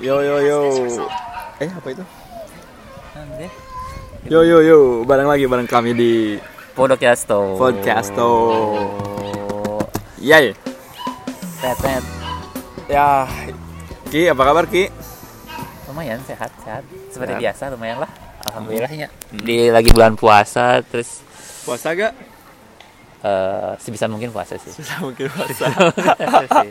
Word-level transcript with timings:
Yo 0.00 0.20
yo 0.20 0.36
yo. 0.40 0.58
Eh 1.58 1.68
apa 1.68 1.88
itu? 1.90 2.04
Yo 4.22 4.40
yo 4.40 4.58
yo, 4.62 4.78
bareng 5.02 5.26
lagi 5.26 5.44
bareng 5.44 5.66
kami 5.66 5.92
di 5.92 6.12
Podcasto. 6.72 7.58
Podcasto. 7.58 8.30
Yay. 10.18 10.54
Tetet. 11.58 12.04
Ya, 12.86 13.26
Ki 14.08 14.26
apa 14.26 14.42
kabar 14.42 14.64
Ki? 14.66 14.90
Lumayan 15.86 16.18
sehat, 16.22 16.50
sehat. 16.58 16.82
Seperti 17.10 17.32
Sehat. 17.34 17.42
biasa 17.42 17.62
lumayan 17.70 17.98
lah. 18.00 18.10
Alhamdulillahnya. 18.42 19.08
Di 19.30 19.70
lagi 19.70 19.90
bulan 19.90 20.14
puasa 20.14 20.82
terus 20.82 21.22
Puasa 21.62 21.94
gak? 21.94 22.10
eh, 23.22 23.72
sebisa 23.78 24.10
mungkin 24.10 24.34
puasa 24.34 24.58
sih. 24.58 24.70
Susah 24.72 24.98
mungkin 25.06 25.30
puasa. 25.30 25.66
Sih. 26.58 26.70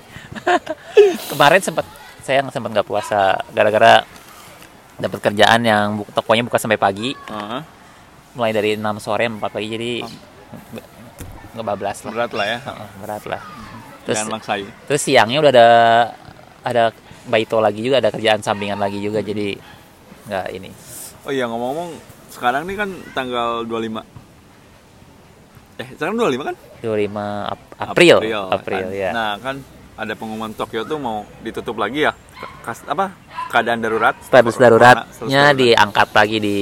Kemarin 1.31 1.61
sempat 1.63 1.87
saya 2.21 2.45
sempat 2.47 2.69
nggak 2.71 2.85
puasa 2.85 3.19
gara-gara 3.49 4.05
dapat 4.95 5.19
kerjaan 5.19 5.61
yang 5.61 5.85
bu- 5.97 6.09
tokonya 6.09 6.43
buka 6.43 6.55
sampai 6.55 6.77
pagi, 6.77 7.09
Heeh, 7.11 7.61
mulai 8.31 8.51
dari 8.51 8.75
6 8.75 8.97
sore 8.97 9.25
4 9.25 9.41
pagi 9.41 9.67
jadi 9.67 9.91
ngebablas 11.51 11.97
lah. 12.03 12.11
berat 12.11 12.31
lah 12.31 12.45
ya. 12.47 12.57
Heeh, 12.61 12.89
berat 12.99 13.23
lah. 13.25 13.41
Terus 14.01 14.19
terus 14.87 15.01
siangnya 15.01 15.37
udah 15.39 15.51
ada 15.51 15.69
ada 16.61 16.83
baito 17.23 17.57
lagi 17.57 17.81
juga 17.81 17.97
ada 17.97 18.09
kerjaan 18.09 18.41
sampingan 18.41 18.77
lagi 18.77 18.97
juga 18.97 19.21
jadi 19.21 19.53
nggak 20.23 20.47
ini 20.51 20.69
Oh 21.21 21.29
iya 21.29 21.45
ngomong-ngomong, 21.45 21.93
sekarang 22.29 22.65
nih 22.65 22.75
kan 22.75 22.89
tanggal 23.13 23.61
25. 23.63 24.01
Eh, 25.77 25.87
sekarang 25.93 26.13
25 26.15 26.41
kan? 26.43 26.55
25 26.81 27.13
Ap- 27.45 27.73
April 27.79 28.17
April, 28.49 28.85
kan? 28.85 28.93
ya 28.95 29.09
Nah, 29.13 29.31
kan 29.37 29.55
ada 29.93 30.13
pengumuman 30.13 30.51
Tokyo 30.51 30.83
tuh 30.83 30.97
mau 30.97 31.23
ditutup 31.39 31.75
lagi 31.75 32.05
ya. 32.05 32.13
Kas, 32.61 32.81
apa? 32.85 33.13
Keadaan 33.49 33.83
darurat. 33.83 34.15
status 34.17 34.55
daruratnya 34.55 35.05
darurat. 35.11 35.53
diangkat 35.53 36.09
lagi 36.09 36.37
di 36.39 36.57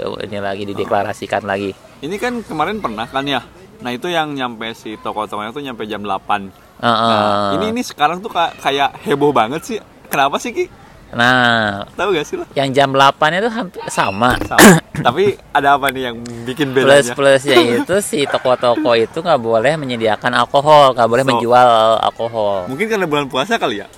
ini 0.00 0.38
lagi 0.40 0.64
dideklarasikan 0.64 1.44
lagi 1.44 1.70
Ini 2.00 2.16
kan 2.16 2.40
kemarin 2.40 2.80
pernah 2.80 3.04
kan 3.04 3.22
ya. 3.22 3.44
Nah, 3.80 3.92
itu 3.92 4.08
yang 4.08 4.32
nyampe 4.32 4.72
si 4.72 4.96
toko-tokonya 4.96 5.52
tuh 5.52 5.60
nyampe 5.60 5.84
jam 5.84 6.00
8. 6.00 6.48
Heeh. 6.80 7.08
Nah, 7.12 7.56
ini 7.56 7.72
ini 7.72 7.82
sekarang 7.84 8.20
tuh 8.20 8.28
ka- 8.28 8.56
kayak 8.56 8.96
heboh 9.04 9.32
banget 9.32 9.60
sih. 9.62 9.78
Kenapa 10.08 10.36
sih 10.36 10.52
Ki? 10.52 10.64
Nah 11.10 11.82
Tahu 11.90 12.08
gak 12.12 12.22
sih 12.22 12.34
lo? 12.34 12.44
yang 12.52 12.70
jam 12.70 12.90
8 12.90 13.02
itu 13.34 13.48
hampir 13.48 13.82
sama 13.86 14.38
Sama. 14.40 14.78
Tapi 15.00 15.32
ada 15.50 15.74
apa 15.74 15.88
nih 15.88 16.02
yang 16.04 16.16
bikin 16.44 16.70
plus 16.70 16.84
bedanya? 17.08 17.14
plusnya 17.14 17.56
itu 17.78 17.94
si 18.00 18.22
toko-toko 18.24 18.92
itu 18.92 19.16
nggak 19.16 19.40
boleh 19.40 19.74
menyediakan 19.74 20.34
alkohol 20.34 20.92
nggak 20.92 21.06
boleh 21.06 21.22
So- 21.22 21.30
menjual 21.32 21.68
alkohol 22.00 22.56
Mungkin 22.66 22.86
karena 22.86 23.04
bulan 23.04 23.26
puasa 23.26 23.56
kali 23.56 23.80
ya? 23.80 23.88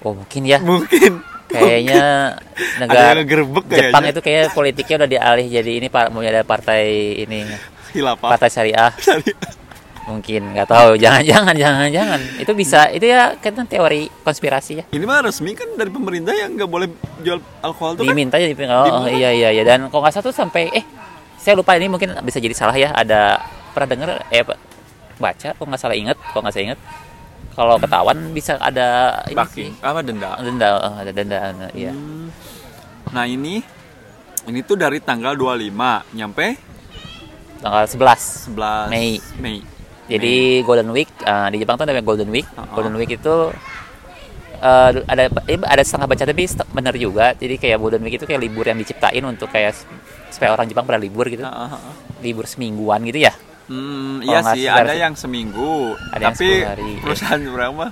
oh 0.00 0.12
mungkin 0.12 0.42
ya 0.42 0.58
Mungkin. 0.58 1.22
kayaknya 1.46 2.00
negara 2.80 3.16
ngegerebek 3.18 3.64
kayaknya. 3.66 3.88
Jepang 3.88 4.04
itu 4.08 4.20
kayak 4.20 4.44
politiknya 4.50 4.96
udah 4.98 5.10
dialih 5.10 5.46
jadi 5.48 5.72
ini 5.74 5.86
pak 5.86 6.08
mau 6.08 6.20
ada 6.20 6.42
partai 6.42 6.82
ini 7.18 7.44
Hilafah. 7.92 8.28
partai 8.30 8.48
syariah 8.48 8.90
mungkin 10.02 10.50
nggak 10.54 10.66
tahu 10.66 10.98
jangan 10.98 11.22
jangan 11.22 11.54
jangan 11.54 11.88
jangan 11.88 12.20
itu 12.42 12.52
bisa 12.58 12.90
itu 12.90 13.06
ya 13.06 13.38
kan 13.38 13.54
teori 13.66 14.10
konspirasi 14.26 14.72
ya 14.82 14.84
Ini 14.90 15.04
mah 15.06 15.22
resmi 15.22 15.54
kan 15.54 15.78
dari 15.78 15.90
pemerintah 15.94 16.34
yang 16.34 16.58
nggak 16.58 16.70
boleh 16.70 16.88
jual 17.22 17.38
alkohol 17.62 17.94
tuh 17.94 18.02
kan? 18.02 18.10
diminta 18.10 18.36
jadi 18.38 18.54
oh, 18.66 18.82
oh, 18.82 18.86
Diminta. 19.06 19.10
iya 19.14 19.30
iya 19.30 19.48
iya 19.54 19.62
dan 19.62 19.86
kalau 19.88 20.02
nggak 20.02 20.14
salah 20.18 20.26
tuh 20.26 20.34
sampai 20.34 20.74
eh 20.74 20.84
saya 21.38 21.54
lupa 21.54 21.78
ini 21.78 21.86
mungkin 21.86 22.18
bisa 22.26 22.42
jadi 22.42 22.54
salah 22.54 22.74
ya 22.74 22.90
ada 22.90 23.46
pernah 23.70 23.88
dengar 23.88 24.10
eh 24.30 24.42
baca 25.18 25.48
kalau 25.54 25.68
nggak 25.70 25.80
salah 25.82 25.94
inget 25.94 26.18
kalau 26.34 26.42
nggak 26.42 26.54
saya 26.54 26.64
inget 26.72 26.80
kalau 27.52 27.74
ketahuan 27.78 28.18
bisa 28.32 28.56
ada 28.58 29.20
ini 29.28 29.36
Baki. 29.38 29.54
sih 29.54 29.68
Apa 29.84 30.00
denda? 30.02 30.34
denda 30.40 30.68
oh, 30.82 30.94
ada 30.98 31.10
denda 31.14 31.38
nah, 31.54 31.70
iya 31.74 31.92
Hmm. 31.94 32.32
Nah 33.12 33.28
ini 33.28 33.60
ini 34.48 34.60
tuh 34.64 34.74
dari 34.74 34.98
tanggal 35.04 35.36
25 35.36 36.16
nyampe 36.16 36.56
tanggal 37.60 37.84
11 37.86 38.50
11 38.56 38.88
Mei. 38.90 39.20
Mei. 39.38 39.58
Jadi 40.12 40.34
Golden 40.62 40.90
Week 40.90 41.08
uh, 41.22 41.48
di 41.48 41.56
Jepang 41.58 41.76
tuh 41.76 41.84
namanya 41.88 42.04
Golden 42.04 42.28
Week. 42.28 42.46
Uh-uh. 42.48 42.68
Golden 42.72 42.94
Week 42.94 43.10
itu 43.10 43.34
uh, 44.60 44.90
ada 45.08 45.22
eh, 45.48 45.58
ada 45.58 45.82
setengah 45.82 46.06
baca 46.06 46.24
tapi 46.24 46.42
benar 46.70 46.94
juga. 46.96 47.32
Jadi 47.34 47.54
kayak 47.56 47.78
Golden 47.78 48.02
Week 48.04 48.14
itu 48.16 48.24
kayak 48.24 48.40
libur 48.40 48.64
yang 48.64 48.78
diciptain 48.78 49.24
untuk 49.24 49.48
kayak 49.48 49.74
supaya 50.28 50.52
orang 50.52 50.68
Jepang 50.68 50.84
pada 50.84 51.00
libur 51.00 51.26
gitu. 51.28 51.44
Ah, 51.44 51.68
ah, 51.68 51.76
ah. 51.76 51.94
Libur 52.20 52.44
semingguan 52.44 53.02
gitu 53.04 53.24
ya. 53.24 53.32
Hmm, 53.70 54.18
iya 54.20 54.42
sih 54.52 54.66
ada 54.66 54.92
yang 54.92 55.14
seminggu, 55.14 55.94
Ada 56.12 56.22
yang 56.28 56.34
tapi 56.34 56.48
10 56.60 56.66
hari. 56.66 56.90
perusahaan 56.98 57.40
berapa? 57.40 57.84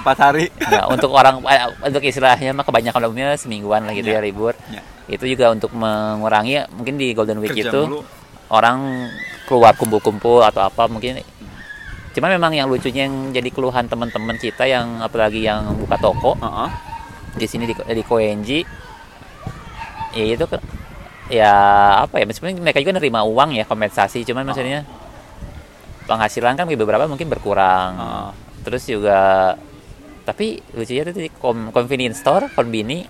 Empat 0.00 0.16
hari. 0.16 0.44
Nah, 0.64 0.86
untuk 0.94 1.10
orang 1.12 1.42
eh, 1.44 1.60
untuk 1.82 2.00
istilahnya 2.00 2.56
mah 2.56 2.64
kebanyakan 2.64 3.10
umumnya 3.10 3.36
semingguan 3.36 3.84
lah 3.84 3.92
gitu 3.92 4.08
Ya. 4.08 4.22
ya 4.22 4.24
libur. 4.24 4.54
Ya. 4.70 4.80
Itu 5.10 5.26
juga 5.26 5.50
untuk 5.50 5.74
mengurangi 5.74 6.62
mungkin 6.72 6.94
di 6.96 7.10
Golden 7.12 7.42
Week 7.42 7.52
Kerja 7.52 7.68
itu 7.68 7.80
mulu. 7.84 8.00
orang 8.48 9.10
keluar 9.50 9.74
kumpul-kumpul 9.74 10.46
atau 10.46 10.62
apa 10.62 10.86
mungkin 10.86 11.18
Cuma 12.20 12.28
memang 12.28 12.52
yang 12.52 12.68
lucunya 12.68 13.08
yang 13.08 13.32
jadi 13.32 13.48
keluhan 13.48 13.88
teman-teman 13.88 14.36
kita 14.36 14.68
yang 14.68 15.00
apalagi 15.00 15.40
yang 15.40 15.72
buka 15.72 15.96
toko 15.96 16.36
Ah, 16.36 16.68
ah. 16.68 16.70
di 17.32 17.48
sini 17.48 17.64
di, 17.64 17.72
di 17.72 18.04
Koenji 18.04 18.60
ya 20.12 20.24
itu 20.28 20.44
ya 21.32 21.54
apa 22.04 22.20
ya 22.20 22.28
meskipun 22.28 22.60
mereka 22.60 22.76
juga 22.76 23.00
nerima 23.00 23.24
uang 23.24 23.56
ya 23.56 23.64
kompensasi 23.64 24.28
cuman 24.28 24.44
maksudnya 24.44 24.84
penghasilan 26.04 26.60
kan 26.60 26.68
beberapa 26.68 27.08
mungkin 27.08 27.32
berkurang 27.32 27.90
Ah. 27.96 28.28
terus 28.68 28.84
juga 28.84 29.56
tapi 30.28 30.60
lucunya 30.76 31.08
itu 31.08 31.24
di 31.24 31.30
convenience 31.72 32.20
store 32.20 32.52
konbini 32.52 33.08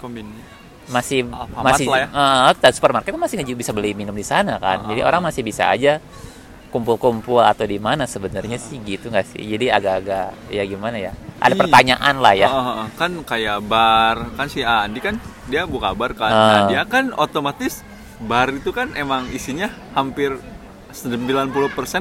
masih 0.86 1.26
Alfamart 1.26 1.66
masih 1.74 1.86
ya. 1.90 2.06
eh, 2.06 2.54
dan 2.62 2.70
supermarket 2.70 3.10
masih 3.18 3.42
bisa 3.58 3.74
beli 3.74 3.90
minum 3.90 4.14
di 4.14 4.22
sana 4.22 4.62
kan 4.62 4.86
Ah. 4.86 4.88
jadi 4.94 5.02
orang 5.02 5.26
masih 5.26 5.42
bisa 5.42 5.66
aja 5.66 5.98
kumpul-kumpul 6.70 7.38
atau 7.38 7.62
di 7.62 7.76
mana 7.76 8.02
sebenarnya 8.04 8.56
sih 8.56 8.78
gitu 8.78 9.06
nggak 9.06 9.26
sih 9.26 9.42
jadi 9.44 9.74
agak-agak 9.74 10.30
ya 10.48 10.62
gimana 10.62 10.96
ya 10.96 11.12
ada 11.36 11.50
Iya. 11.50 11.60
pertanyaan 11.60 12.14
lah 12.16 12.32
ya 12.32 12.46
Ah, 12.46 12.54
ah, 12.54 12.76
ah. 12.76 12.88
kan 12.94 13.12
kayak 13.22 13.58
bar, 13.62 14.16
kan 14.34 14.46
si 14.46 14.60
Andi 14.60 14.98
kan 14.98 15.18
dia 15.46 15.64
buka 15.64 15.90
bar 15.90 16.12
kan. 16.12 16.28
Ah. 16.28 16.46
Nah, 16.46 16.62
dia 16.68 16.82
kan 16.84 17.10
otomatis 17.12 17.82
bar 18.20 18.50
itu 18.50 18.70
kan 18.70 18.92
emang 18.94 19.26
isinya 19.30 19.66
hampir 19.90 20.36
90% 20.92 21.48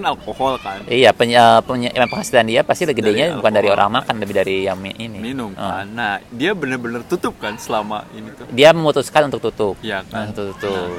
alkohol 0.03 0.57
kan. 0.57 0.81
Iya, 0.85 1.09
peny- 1.11 1.33
eh, 1.33 1.61
peny- 1.61 1.93
penghasilan 1.93 2.43
dia 2.43 2.61
pasti 2.61 2.83
lebih 2.83 2.99
gedenya 2.99 3.25
Dari 3.27 3.37
bukan 3.37 3.51
dari 3.51 3.67
alkohol. 3.67 3.77
orang 3.79 3.91
makan, 3.95 4.15
lebih 4.17 4.35
dari 4.35 4.55
yang 4.63 4.77
ini. 4.81 5.17
Minum 5.19 5.53
Ah. 5.53 5.81
kan. 5.81 5.85
Nah, 5.89 6.13
dia 6.27 6.51
bener-bener 6.51 7.05
tutup 7.05 7.37
kan 7.37 7.53
selama 7.55 8.03
ini 8.11 8.33
tuh. 8.33 8.49
Dia 8.49 8.69
memutuskan 8.71 9.29
untuk 9.29 9.41
tutup. 9.41 9.75
Iya 9.79 10.01
Nah, 10.03 10.09
kan. 10.11 10.23
untuk 10.29 10.51
tutup. 10.53 10.89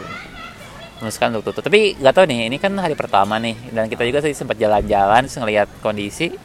Memutuskan 1.01 1.33
untuk 1.33 1.51
tutup. 1.51 1.65
Tapi 1.65 1.97
nggak 1.97 2.13
tahu 2.13 2.25
nih, 2.29 2.53
ini 2.53 2.57
kan 2.61 2.77
hari 2.77 2.93
pertama 2.93 3.41
nih, 3.41 3.57
dan 3.73 3.89
kita 3.89 4.05
juga 4.05 4.21
sih 4.21 4.37
sempat 4.37 4.61
jalan-jalan, 4.61 5.25
terus 5.25 5.41
ngelihat 5.41 5.69
kondisi. 5.81 6.37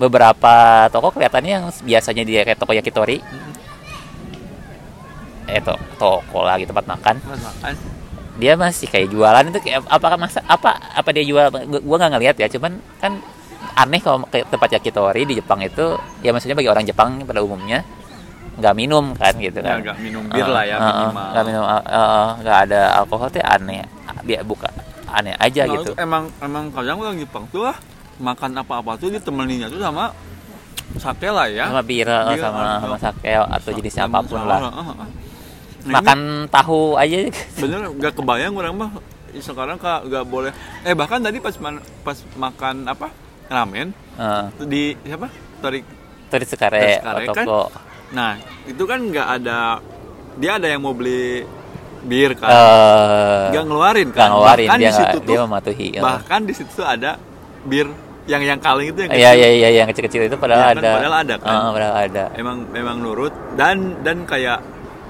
Beberapa 0.00 0.86
toko 0.88 1.12
kelihatannya 1.12 1.52
yang 1.60 1.64
biasanya 1.84 2.22
dia 2.24 2.40
kayak 2.46 2.56
toko 2.56 2.72
yakitori, 2.72 3.18
eh 5.50 5.60
to- 5.60 5.82
toko 5.98 6.46
lagi 6.46 6.64
tempat 6.64 6.86
makan, 6.86 7.18
Mas 7.26 7.42
makan. 7.42 7.72
dia 8.38 8.54
masih 8.54 8.86
kayak 8.86 9.10
jualan. 9.10 9.44
Itu 9.50 9.58
kayak 9.58 9.90
apakah 9.90 10.14
masa 10.16 10.38
apa 10.46 10.78
apa 10.94 11.08
dia 11.10 11.26
jual? 11.26 11.50
Gua 11.50 11.80
gua 11.82 11.96
nggak 11.98 12.12
ngelihat 12.14 12.36
ya. 12.38 12.48
Cuman 12.48 12.78
kan 13.02 13.18
aneh 13.74 13.98
kalau 13.98 14.22
ke 14.30 14.46
tempat 14.46 14.70
yakitori 14.78 15.26
di 15.26 15.34
Jepang 15.42 15.58
itu 15.60 15.98
ya 16.22 16.30
maksudnya 16.30 16.54
bagi 16.54 16.70
orang 16.70 16.86
Jepang 16.86 17.22
pada 17.26 17.42
umumnya 17.42 17.82
nggak 18.58 18.74
minum 18.74 19.04
kan 19.14 19.32
gitu 19.34 19.58
kan 19.58 19.78
nggak 19.78 19.98
minum 19.98 20.22
bir 20.26 20.42
Eh, 20.42 20.48
lah 20.48 20.64
ya 20.64 20.76
minimal. 20.76 21.26
nggak 21.30 21.44
minum 21.46 21.64
nggak 22.38 22.58
ada 22.64 22.80
alkohol 22.96 23.28
tuh 23.28 23.40
aneh 23.40 23.86
dia 24.22 24.42
buka 24.42 24.66
aneh 25.08 25.32
aja 25.36 25.62
Nah, 25.62 25.72
gitu 25.74 25.90
itu 25.90 25.92
emang 25.96 26.26
emang 26.38 26.64
kadang 26.68 26.98
orang 26.98 27.16
Jepang 27.16 27.46
tuh 27.48 27.64
lah 27.64 27.76
makan 28.18 28.50
apa-apa 28.56 28.98
tuh 28.98 29.08
ditemeninnya 29.08 29.68
tuh 29.68 29.78
sama 29.78 30.10
sake 30.98 31.28
lah 31.28 31.46
ya. 31.46 31.68
sama 31.68 31.80
bira 31.80 32.26
Bira 32.26 32.42
sama 32.42 32.58
atau- 32.58 32.80
sama 32.82 32.96
sake 32.98 33.30
atau 33.30 33.70
jenisnya 33.72 34.04
Sama- 34.04 34.18
apa 34.18 34.26
pun 34.26 34.36
sama- 34.36 34.50
lah 34.50 34.58
ah, 34.60 34.72
ah, 34.72 34.88
ah. 34.96 35.08
Nah, 35.78 35.94
makan 35.94 36.18
tahu 36.50 36.80
aja 36.94 37.16
bener 37.54 37.80
nggak 37.88 38.12
kebayang 38.12 38.52
orang 38.52 38.74
mah 38.74 38.90
sekarang 39.30 39.78
kak 39.78 40.02
nggak 40.02 40.24
boleh. 40.24 40.50
Eh 40.82 40.92
bahkan 40.92 41.22
tadi 41.22 41.38
pas 41.38 41.54
man- 41.56 41.84
pas 42.02 42.16
makan 42.34 42.84
apa 42.84 43.06
ramen 43.46 43.94
Eh, 44.18 44.44
di 44.66 44.82
siapa? 44.98 45.30
Tori. 45.62 45.80
turis 46.26 46.44
sekare 46.44 46.98
Sekare 46.98 47.24
kan? 47.30 47.46
Nah 48.10 48.36
itu 48.64 48.82
kan 48.82 48.98
nggak 49.00 49.28
ada 49.36 49.80
dia 50.34 50.56
ada 50.56 50.66
yang 50.66 50.80
mau 50.80 50.92
beli 50.92 51.44
bir 52.00 52.30
kan. 52.34 52.46
eh 52.46 53.42
nggak 53.50 53.64
ngeluarin 53.64 54.08
kan. 54.10 54.28
ngeluarin 54.30 54.66
bahkan 54.66 54.78
dia 54.78 54.86
di 54.86 54.94
situ 54.94 55.18
dia 55.24 55.38
mematuhi 55.42 55.88
eh. 55.92 56.02
bahkan 56.02 56.40
di 56.42 56.54
situ 56.54 56.80
ada 56.80 57.18
bir 57.64 57.90
yang 58.24 58.42
yang 58.44 58.60
kaleng 58.60 58.92
itu 58.92 59.02
yang 59.02 59.10
Iya 59.10 59.30
kecil. 59.30 59.40
iya 59.40 59.48
iya 59.50 59.68
yang 59.74 59.88
kecil-kecil 59.88 60.22
itu 60.24 60.36
padahal 60.36 60.60
Iya 60.60 60.68
kan, 60.68 60.76
ada. 60.78 60.90
padahal 60.94 61.14
ada 61.16 61.34
kan? 61.38 61.48
Ah, 61.50 61.70
padahal 61.72 61.96
ada. 62.04 62.24
emang 62.36 62.56
memang 62.70 62.96
nurut 63.00 63.34
dan 63.56 63.76
dan 64.00 64.22
kayak 64.22 64.60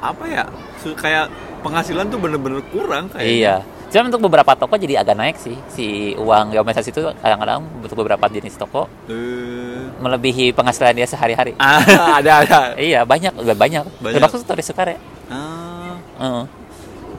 apa 0.01 0.25
ya 0.25 0.45
kayak 0.81 1.27
penghasilan 1.61 2.07
tuh 2.07 2.17
bener-bener 2.17 2.63
kurang 2.71 3.11
kayak 3.11 3.27
Iya. 3.29 3.57
Cuma 3.89 4.05
untuk 4.07 4.21
beberapa 4.23 4.53
toko 4.55 4.77
jadi 4.77 5.01
agak 5.01 5.17
naik 5.17 5.37
sih 5.37 5.57
si 5.67 5.87
uang 6.15 6.53
kompensasi 6.53 6.89
itu 6.89 7.05
kadang-kadang 7.19 7.65
untuk 7.77 7.97
beberapa 7.99 8.25
jenis 8.29 8.55
toko 8.55 8.85
Eh, 9.09 9.68
melebihi 9.99 10.51
penghasilan 10.51 10.95
dia 10.95 11.05
sehari-hari. 11.05 11.53
Ah, 11.59 11.83
ada 12.19 12.43
ada. 12.43 12.59
Iya 12.75 13.03
banyak, 13.03 13.35
udah 13.35 13.55
banyak. 13.55 13.85
Banyak. 13.99 14.15
Termasuk 14.15 14.43
turis 14.43 14.65
sekar 14.65 14.89
ya. 14.89 14.99
Ah. 15.27 15.95
Heeh. 16.17 16.45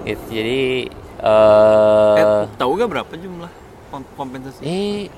Gitu, 0.06 0.24
jadi 0.32 0.60
eh 1.20 2.16
Eh, 2.18 2.44
tahu 2.56 2.72
gak 2.74 2.90
berapa 2.90 3.14
jumlah 3.14 3.52
kom- 3.90 4.08
kompensasi? 4.16 4.64
eh 4.64 5.12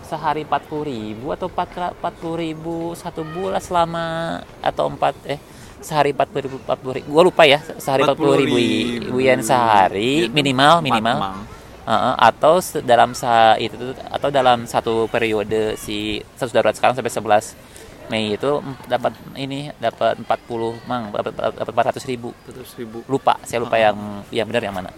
sehari 0.00 0.42
40.000 0.42 0.86
ribu 0.86 1.26
atau 1.30 1.50
40 1.50 1.90
ribu 2.36 2.74
satu 2.94 3.26
bulan 3.26 3.58
selama 3.58 4.06
atau 4.60 4.86
empat 4.86 5.18
eh 5.26 5.42
sehari 5.76 6.14
40 6.14 6.46
ribu 6.46 6.56
40 6.62 6.94
ribu 6.94 7.08
gua 7.10 7.22
lupa 7.26 7.42
ya 7.42 7.58
sehari 7.76 8.06
40 8.06 8.38
ribu, 8.38 8.54
40.000 9.10 9.18
yen 9.18 9.40
sehari 9.42 10.30
minimal 10.30 10.78
empat 10.78 10.86
minimal 10.86 11.16
mang. 11.18 11.38
Heeh, 11.86 12.14
atau 12.18 12.54
dalam 12.82 13.14
sa 13.14 13.54
itu 13.56 13.74
atau 14.10 14.28
dalam 14.28 14.66
satu 14.66 15.06
periode 15.06 15.78
si 15.78 16.18
status 16.34 16.50
darurat 16.50 16.74
sekarang 16.74 16.98
sampai 16.98 17.12
11 17.12 17.54
Mei 18.06 18.34
itu 18.34 18.58
dapat 18.86 19.14
ini 19.34 19.70
dapat 19.78 20.18
40 20.18 20.82
mang 20.84 21.10
dapat 21.10 21.30
dapat 21.34 21.72
400 21.94 22.06
ribu 22.06 22.30
100 22.46 22.78
ribu. 22.78 22.98
lupa 23.06 23.38
saya 23.42 23.58
lupa 23.58 23.74
Heeh. 23.74 23.86
yang 23.86 23.98
yang 24.30 24.46
benar 24.46 24.62
yang 24.62 24.74
mana 24.74 24.90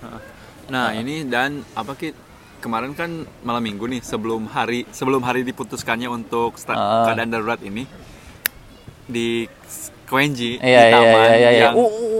Nah 0.68 0.92
ini 0.92 1.24
dan 1.24 1.64
apa 1.72 1.92
ki 1.92 2.12
kemarin 2.58 2.92
kan 2.92 3.08
malam 3.40 3.60
minggu 3.60 3.84
nih 3.84 4.00
sebelum 4.00 4.44
hari 4.46 4.84
sebelum 4.90 5.20
hari 5.20 5.40
diputuskannya 5.40 6.08
untuk 6.08 6.56
Ah. 6.68 7.04
keadaan 7.04 7.28
darurat 7.30 7.60
ini 7.60 7.84
di 9.04 9.48
Kwenji 10.04 10.56
iya 10.58 10.82
di 10.82 10.88
iya 10.88 10.94
taman 10.94 11.08
iya 11.20 11.36
iya 11.36 11.50
iya. 11.50 11.60
yang 11.64 11.74
Uh, 11.76 11.84
uh, 11.84 11.92
uh. 11.92 12.17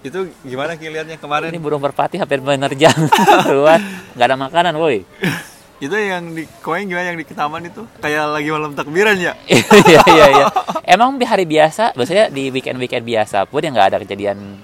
Itu 0.00 0.18
gimana 0.40 0.74
ki 0.74 0.86
lihatnya 0.86 1.16
kemarin? 1.16 1.48
Ini 1.48 1.58
burung 1.58 1.78
merpati 1.78 2.16
hampir 2.16 2.38
menerjang. 2.38 2.94
Keluar. 3.46 3.82
Nggak 4.12 4.26
ada 4.26 4.36
makanan 4.36 4.74
woi. 4.74 5.02
Itu 5.78 5.94
yang 5.94 6.34
di 6.34 6.42
Kwen 6.58 6.86
gimana 6.86 7.06
yang 7.06 7.14
di 7.14 7.22
taman 7.24 7.62
itu? 7.62 7.86
Kayak 7.96 8.34
lagi 8.34 8.50
malam 8.50 8.74
takbiran 8.74 9.14
ya? 9.14 9.30
Iya 9.86 10.02
iya 10.08 10.26
iya. 10.28 10.46
Emang 10.82 11.14
di 11.14 11.22
hari 11.22 11.46
biasa 11.46 11.94
biasanya 11.94 12.26
di 12.28 12.50
weekend 12.50 12.76
weekend 12.76 13.02
biasa 13.02 13.46
pun 13.46 13.62
yang 13.62 13.70
nggak 13.72 13.88
ada 13.88 13.98
kejadian 14.02 14.58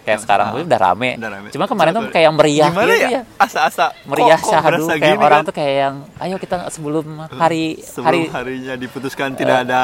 kayak 0.00 0.22
sekarang 0.22 0.46
Ah, 0.46 0.52
pun 0.52 0.62
udah 0.64 0.80
rame. 0.80 1.10
udah 1.12 1.26
rame. 1.28 1.48
cuma 1.50 1.66
kemarin 1.66 1.90
tuh 1.90 2.02
Coba- 2.02 2.14
kayak 2.14 2.24
yang 2.24 2.36
meriah 2.36 2.70
gimana 2.70 2.86
gitu 2.88 3.02
ya? 3.02 3.10
ya. 3.10 3.22
Asa-asa. 3.36 3.86
Meriah 4.04 4.32
kok- 4.32 4.46
kok 4.46 4.52
syahdu 4.54 4.84
kayak 4.86 5.00
gini 5.02 5.18
orang 5.20 5.30
kan? 5.36 5.48
tuh 5.50 5.54
kayak 5.54 5.74
yang 5.76 5.94
ayo 6.16 6.36
kita 6.38 6.56
sebelum 6.68 7.06
hari 7.28 7.64
sebelum 7.80 8.06
hari 8.06 8.20
harinya 8.30 8.74
diputuskan 8.78 9.28
tidak 9.34 9.66
ada 9.66 9.82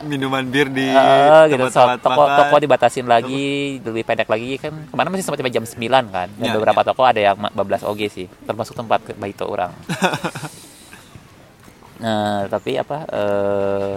minuman 0.00 0.44
bir 0.44 0.68
di 0.68 0.86
Eh, 0.86 1.42
gitu. 1.48 1.66
so, 1.68 1.82
toko 1.98 2.22
makan. 2.22 2.38
toko 2.38 2.54
dibatasin 2.58 3.04
lagi 3.04 3.46
lebih 3.78 4.02
pendek 4.02 4.26
lagi. 4.26 4.56
Kan 4.56 4.86
kemarin 4.86 5.08
masih 5.08 5.24
sampai 5.24 5.48
jam 5.48 5.62
9 5.62 5.78
kan. 6.08 6.28
Dan 6.30 6.44
Ya, 6.44 6.54
beberapa 6.54 6.80
ya. 6.80 6.86
toko 6.86 7.02
ada 7.02 7.18
yang 7.18 7.36
14 7.36 7.82
OG 7.82 8.00
sih. 8.08 8.26
Termasuk 8.42 8.74
tempat 8.74 9.00
baito 9.14 9.44
orang. 9.44 9.72
Nah 11.98 12.46
tapi 12.46 12.78
apa 12.78 13.10
eh 13.10 13.92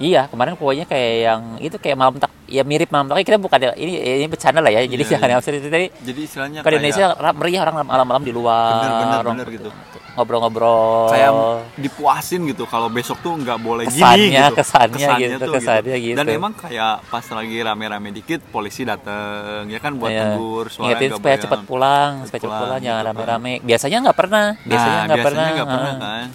iya 0.00 0.24
kemarin 0.26 0.56
pokoknya 0.56 0.84
kayak 0.84 1.12
yang 1.20 1.40
itu 1.60 1.76
kayak 1.76 1.94
malam 1.94 2.16
tak 2.16 2.32
ya 2.46 2.64
mirip 2.64 2.88
malam 2.88 3.06
tak 3.06 3.20
kita 3.20 3.36
bukan 3.36 3.76
ini 3.76 3.92
ini 4.16 4.26
bercanda 4.26 4.58
lah 4.58 4.72
ya 4.72 4.80
jadi 4.82 4.96
Iya, 4.98 5.10
jangan 5.14 5.28
iya. 5.30 5.38
tadi 5.38 5.86
jadi 6.02 6.20
istilahnya 6.20 6.58
ke 6.60 6.68
Indonesia 6.68 7.04
ra- 7.14 7.36
meriah 7.36 7.60
orang 7.62 7.84
malam-malam 7.84 8.22
di 8.22 8.32
luar 8.32 8.80
Bener, 8.80 8.92
bener, 8.96 9.20
bener 9.22 9.48
gitu. 9.52 9.68
ngobrol-ngobrol 10.10 11.06
kayak 11.08 11.30
dipuasin 11.76 12.42
gitu 12.44 12.64
kalau 12.64 12.88
besok 12.88 13.20
tuh 13.20 13.36
nggak 13.36 13.58
boleh 13.58 13.84
Kesannya, 13.86 14.16
gini 14.18 14.34
gitu 14.34 14.54
kesannya 14.56 15.08
gitu, 15.18 15.36
tuh 15.38 15.54
kesannya 15.54 15.96
gitu. 15.96 16.16
dan 16.16 16.26
emang 16.26 16.52
kayak 16.52 17.04
pas 17.06 17.22
lagi 17.22 17.56
rame-rame 17.58 18.08
dikit 18.10 18.40
polisi 18.44 18.82
dateng 18.82 19.68
ya 19.68 19.78
kan 19.78 19.94
buat 19.94 20.10
Iya. 20.10 20.34
tegur 20.34 20.66
suara 20.66 20.90
Ingetin 20.90 21.10
supaya 21.14 21.36
cepat 21.38 21.60
pulang, 21.62 22.10
supaya 22.24 22.40
cepat 22.40 22.58
pulang, 22.58 22.80
jangan 22.80 22.98
gitu 22.98 23.06
kan. 23.06 23.14
rame-rame. 23.14 23.52
Biasanya 23.62 23.96
nggak 24.02 24.18
pernah, 24.18 24.44
biasanya 24.60 24.90
nah, 24.90 25.06
nggak 25.06 25.18
pernah. 25.22 25.46
nggak 25.46 25.68
pernah 25.68 25.92
kan 25.94 26.26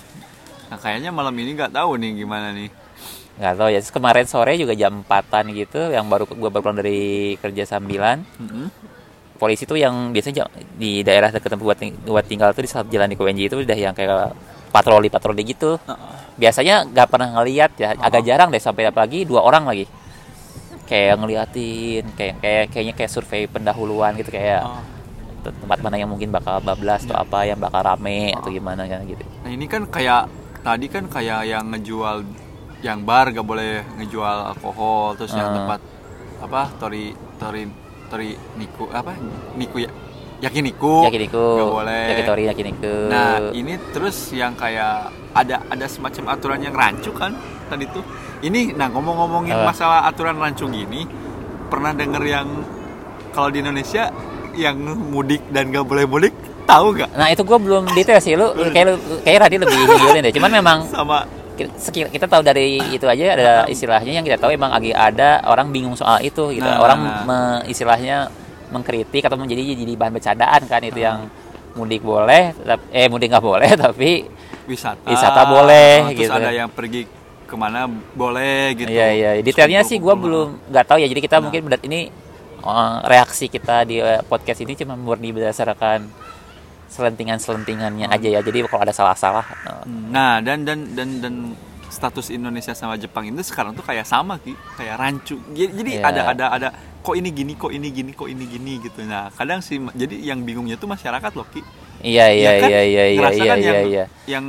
nah 0.65 0.77
kayaknya 0.81 1.09
malam 1.09 1.35
ini 1.35 1.53
nggak 1.53 1.71
tahu 1.71 1.93
nih 1.95 2.11
gimana 2.17 2.49
nih 2.49 2.69
Nggak 3.35 3.53
tahu 3.59 3.69
ya. 3.71 3.79
Terus 3.83 3.93
kemarin 3.93 4.25
sore 4.27 4.55
juga 4.55 4.73
jam 4.73 5.03
4-an 5.03 5.45
gitu, 5.51 5.91
yang 5.91 6.07
baru 6.07 6.23
gua 6.27 6.49
baru 6.51 6.61
pulang 6.71 6.79
dari 6.79 7.35
kerja 7.39 7.67
sambilan. 7.67 8.23
Mm-mm. 8.39 8.67
Polisi 9.35 9.67
tuh 9.67 9.75
yang 9.75 10.15
biasanya 10.15 10.47
di 10.79 11.03
daerah 11.03 11.27
dekat 11.27 11.51
tempat 11.51 11.67
buat 12.07 12.25
tinggal 12.25 12.55
tuh 12.55 12.63
di 12.63 12.71
saat 12.71 12.87
jalan 12.87 13.11
di 13.11 13.19
KWNJ 13.19 13.41
itu 13.51 13.57
udah 13.59 13.75
yang 13.75 13.91
kayak 13.91 14.31
patroli-patroli 14.71 15.43
gitu. 15.43 15.75
Biasanya 16.39 16.87
nggak 16.87 17.07
pernah 17.11 17.35
ngeliat 17.35 17.75
ya, 17.75 17.99
agak 17.99 18.23
jarang 18.23 18.47
deh 18.47 18.63
sampai 18.63 18.87
apalagi 18.87 19.27
dua 19.27 19.43
orang 19.43 19.67
lagi. 19.67 19.83
Kayak 20.87 21.19
ngeliatin, 21.19 22.03
kayak 22.15 22.35
kayak 22.39 22.63
kayaknya 22.71 22.93
kayak 22.95 23.11
survei 23.11 23.43
pendahuluan 23.51 24.15
gitu 24.15 24.31
kayak 24.31 24.63
Oh. 24.63 24.79
tempat 25.45 25.77
mana 25.77 26.01
yang 26.01 26.09
mungkin 26.09 26.33
bakal 26.33 26.57
bablas 26.57 27.05
atau 27.05 27.21
apa 27.21 27.45
yang 27.45 27.61
bakal 27.61 27.85
rame 27.85 28.33
atau 28.33 28.49
gimana 28.49 28.89
kan 28.89 29.05
gitu. 29.05 29.21
Nah 29.45 29.51
ini 29.53 29.69
kan 29.69 29.85
kayak 29.85 30.25
tadi 30.65 30.89
kan 30.89 31.05
kayak 31.05 31.45
yang 31.45 31.69
ngejual 31.69 32.25
yang 32.85 33.01
bar 33.01 33.33
gak 33.33 33.41
boleh 33.41 33.81
ngejual 33.97 34.53
alkohol 34.53 35.17
terus 35.17 35.33
yang 35.33 35.49
Ah. 35.49 35.55
tempat 35.57 35.79
apa 36.37 36.61
tori 36.77 37.09
tori 37.35 37.65
tori 38.05 38.29
niku 38.55 38.85
apa 38.93 39.17
niku 39.57 39.81
ya 39.81 39.89
yakiniku. 40.35 41.07
Yakiniku. 41.07 41.45
Gak 41.57 41.71
boleh. 41.73 42.05
Yakitori 42.13 42.43
yakiniku. 42.45 42.93
Nah 43.09 43.49
ini 43.49 43.73
terus 43.89 44.29
yang 44.29 44.53
kayak 44.53 45.09
ada 45.33 45.63
ada 45.65 45.85
semacam 45.87 46.23
aturan 46.29 46.59
yang 46.61 46.75
rancu 46.75 47.09
kan 47.09 47.33
tadi 47.65 47.89
tuh. 47.89 48.05
Ini 48.39 48.77
nah 48.77 48.91
ngomong-ngomongin 48.91 49.57
Apa? 49.57 49.65
masalah 49.65 49.99
aturan 50.05 50.37
rancu 50.37 50.69
gini 50.69 51.07
pernah 51.65 51.95
denger 51.95 52.21
yang 52.21 52.47
kalau 53.33 53.49
di 53.49 53.65
Indonesia 53.65 54.13
yang 54.53 54.77
mudik 55.09 55.41
dan 55.49 55.73
gak 55.73 55.83
boleh 55.83 56.05
mudik 56.05 56.31
tahu 56.63 56.93
gak 56.93 57.09
nah 57.11 57.27
itu 57.27 57.41
gue 57.41 57.57
belum 57.57 57.83
detail 57.91 58.19
sih 58.19 58.33
lu 58.33 58.53
kayak 58.69 58.85
lu 58.87 58.95
kayak 59.25 59.39
Radhi 59.41 59.57
lebih 59.57 59.73
ngiyulin 59.73 60.21
deh. 60.21 60.33
Cuman 60.35 60.51
memang 60.53 60.77
sama 60.85 61.25
kita, 61.55 61.71
kita 62.09 62.25
tahu 62.25 62.41
dari 62.41 62.77
itu 62.89 63.03
aja 63.03 63.23
ada 63.31 63.51
istilahnya 63.65 64.11
yang 64.13 64.23
kita 64.23 64.37
tahu 64.37 64.51
emang 64.51 64.69
lagi 64.69 64.91
ada 64.91 65.39
orang 65.43 65.67
bingung 65.69 65.95
soal 65.95 66.19
itu 66.19 66.51
gitu 66.51 66.61
Nah, 66.61 66.77
orang 66.77 66.99
nah. 66.99 67.23
me- 67.23 67.63
istilahnya 67.65 68.27
mengkritik 68.67 69.23
atau 69.23 69.35
menjadi 69.35 69.61
jadi 69.73 69.93
bahan 69.95 70.11
bercandaan 70.11 70.61
kan 70.65 70.81
itu 70.81 70.99
yang 70.99 71.29
mudik 71.73 72.01
boleh 72.01 72.51
eh 72.89 73.07
mudik 73.07 73.29
nggak 73.29 73.43
boleh 73.43 73.69
tapi 73.79 74.25
wisata 74.65 75.05
Wisata 75.05 75.41
boleh, 75.45 75.91
Oh, 76.01 76.09
terus 76.09 76.25
gitu. 76.25 76.33
ada 76.33 76.49
yang 76.49 76.67
pergi 76.67 77.05
ke 77.45 77.53
mana 77.53 77.85
boleh 78.11 78.73
gitu 78.73 78.89
Iya 78.89 79.07
iya, 79.11 79.29
detailnya 79.37 79.81
sih 79.81 80.01
gue 80.01 80.09
belum 80.11 80.65
nggak 80.65 80.85
tahu 80.85 80.97
ya. 80.97 81.05
Jadi 81.05 81.21
kita 81.21 81.37
Nah. 81.37 81.43
mungkin 81.45 81.61
berat 81.63 81.83
ini 81.85 82.09
eh, 82.59 82.95
reaksi 83.05 83.45
kita 83.45 83.85
di 83.85 84.01
eh, 84.01 84.25
podcast 84.25 84.59
ini 84.59 84.73
cuma 84.73 84.97
murni 84.97 85.29
berdasarkan 85.29 86.09
selentingan-selentingannya 86.95 88.07
aja 88.07 88.27
ya. 88.29 88.39
Jadi 88.39 88.63
kalau 88.65 88.81
ada 88.81 88.91
salah-salah, 88.91 89.43
eh, 89.43 89.83
nah 90.09 90.39
dan 90.39 90.63
dan 90.63 90.95
dan 90.95 91.09
dan 91.19 91.35
status 91.87 92.27
Indonesia 92.29 92.71
sama 92.71 92.95
Jepang 92.95 93.23
itu 93.23 93.39
sekarang 93.41 93.71
tuh 93.71 93.79
kayak 93.81 94.03
sama 94.03 94.35
ki 94.37 94.51
kayak 94.75 94.95
rancu 94.95 95.39
jadi, 95.53 95.71
Iya. 95.93 96.03
ada 96.03 96.21
ada 96.27 96.45
ada 96.51 96.67
kok 96.99 97.13
ini 97.13 97.29
gini 97.29 97.53
kok 97.53 97.71
ini 97.71 97.87
gini 97.87 98.11
kok 98.11 98.27
ini 98.27 98.43
gini 98.43 98.81
gitu 98.81 98.99
nah 99.05 99.31
kadang 99.31 99.61
sih 99.61 99.79
jadi 99.93 100.11
yang 100.25 100.41
bingungnya 100.41 100.75
tuh 100.75 100.89
masyarakat 100.89 101.31
loh 101.31 101.47
ki 101.47 101.61
iya 102.01 102.27
iya 102.27 102.51
Ya 102.51 102.59
kan? 102.59 102.67
iya 102.67 102.81
iya 102.83 103.03
iya 103.05 103.27
iya 103.29 103.45
kan 103.47 103.57
iya 103.57 103.71
yang, 103.71 103.79
iya. 103.87 104.05
yang 104.27 104.45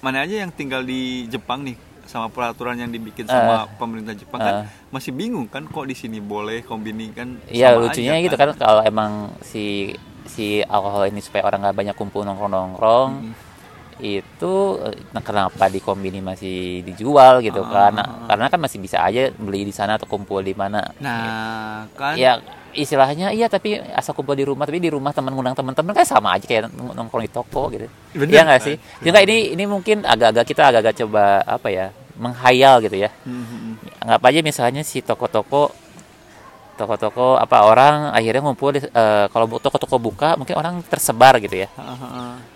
mana 0.00 0.26
aja 0.26 0.36
yang 0.38 0.50
tinggal 0.50 0.82
di 0.82 1.24
Jepang 1.26 1.64
nih 1.64 1.78
sama 2.04 2.28
peraturan 2.28 2.76
yang 2.76 2.90
dibikin 2.90 3.24
sama 3.24 3.66
pemerintah 3.72 4.12
Jepang 4.12 4.38
kan 4.38 4.54
Ah. 4.60 4.68
masih 4.90 5.10
bingung 5.10 5.46
kan 5.46 5.64
kok 5.64 5.86
di 5.86 5.94
sini 5.94 6.20
boleh 6.20 6.60
kombini 6.60 7.08
kan 7.10 7.40
Iya 7.48 7.74
lucunya 7.74 8.14
aja 8.14 8.22
gitu 8.22 8.36
kan 8.36 8.52
kalau 8.54 8.82
emang 8.82 9.32
si 9.40 9.96
si 10.26 10.46
alkohol 10.60 11.06
ini 11.06 11.18
supaya 11.18 11.42
orang 11.44 11.62
nggak 11.62 11.76
banyak 11.76 11.94
kumpul 11.94 12.22
nongkrong-nongkrong 12.22 13.10
itu 13.96 14.52
eh, 14.84 14.92
nah, 15.08 15.24
kenapa 15.24 15.72
di 15.72 15.80
kombini 15.80 16.20
masih 16.20 16.84
dijual 16.84 17.40
gitu 17.40 17.64
Ah. 17.64 17.88
kan? 17.88 17.92
Nah, 17.96 18.06
karena 18.28 18.46
kan 18.46 18.60
masih 18.60 18.76
bisa 18.76 19.00
aja 19.00 19.32
beli 19.32 19.64
di 19.64 19.72
sana 19.72 19.96
atau 19.96 20.04
kumpul 20.04 20.44
di 20.44 20.52
mana. 20.52 20.84
Nah 21.00 21.88
kan 21.96 22.12
ya 22.12 22.36
istilahnya 22.76 23.32
iya 23.32 23.48
tapi 23.48 23.72
asal 23.80 24.12
kumpul 24.12 24.36
di 24.36 24.44
rumah 24.44 24.68
tapi 24.68 24.84
di 24.84 24.92
rumah 24.92 25.08
teman 25.08 25.32
ngundang 25.32 25.56
teman-teman 25.56 25.96
kan 25.96 26.04
sama 26.04 26.36
aja 26.36 26.44
kayak 26.44 26.68
nong- 26.68 26.92
nongkrong 26.92 27.24
di 27.24 27.32
toko 27.32 27.72
gitu. 27.72 27.88
Bener, 28.12 28.36
iya 28.36 28.42
nggak 28.44 28.60
kan? 28.60 28.66
sih 28.68 28.76
juga 29.00 29.18
ini 29.24 29.56
ini 29.56 29.64
mungkin 29.64 30.04
agak-agak 30.04 30.44
kita 30.44 30.62
agak-agak 30.68 30.94
coba 31.00 31.24
apa 31.40 31.68
ya 31.72 31.86
menghayal 32.20 32.84
gitu 32.84 33.00
ya. 33.00 33.08
Hmm, 33.24 33.80
anggap 33.96 34.20
aja 34.24 34.40
misalnya 34.42 34.84
si 34.84 35.00
toko-toko 35.00 35.72
toko-toko 36.76 37.34
apa 37.34 37.64
orang 37.64 38.12
akhirnya 38.12 38.40
ngumpul 38.40 38.70
di, 38.70 38.80
eh, 38.80 39.26
kalau 39.28 39.48
toko-toko 39.56 39.96
buka 39.96 40.36
mungkin 40.36 40.54
orang 40.54 40.84
tersebar 40.84 41.40
gitu 41.40 41.64
ya. 41.64 41.68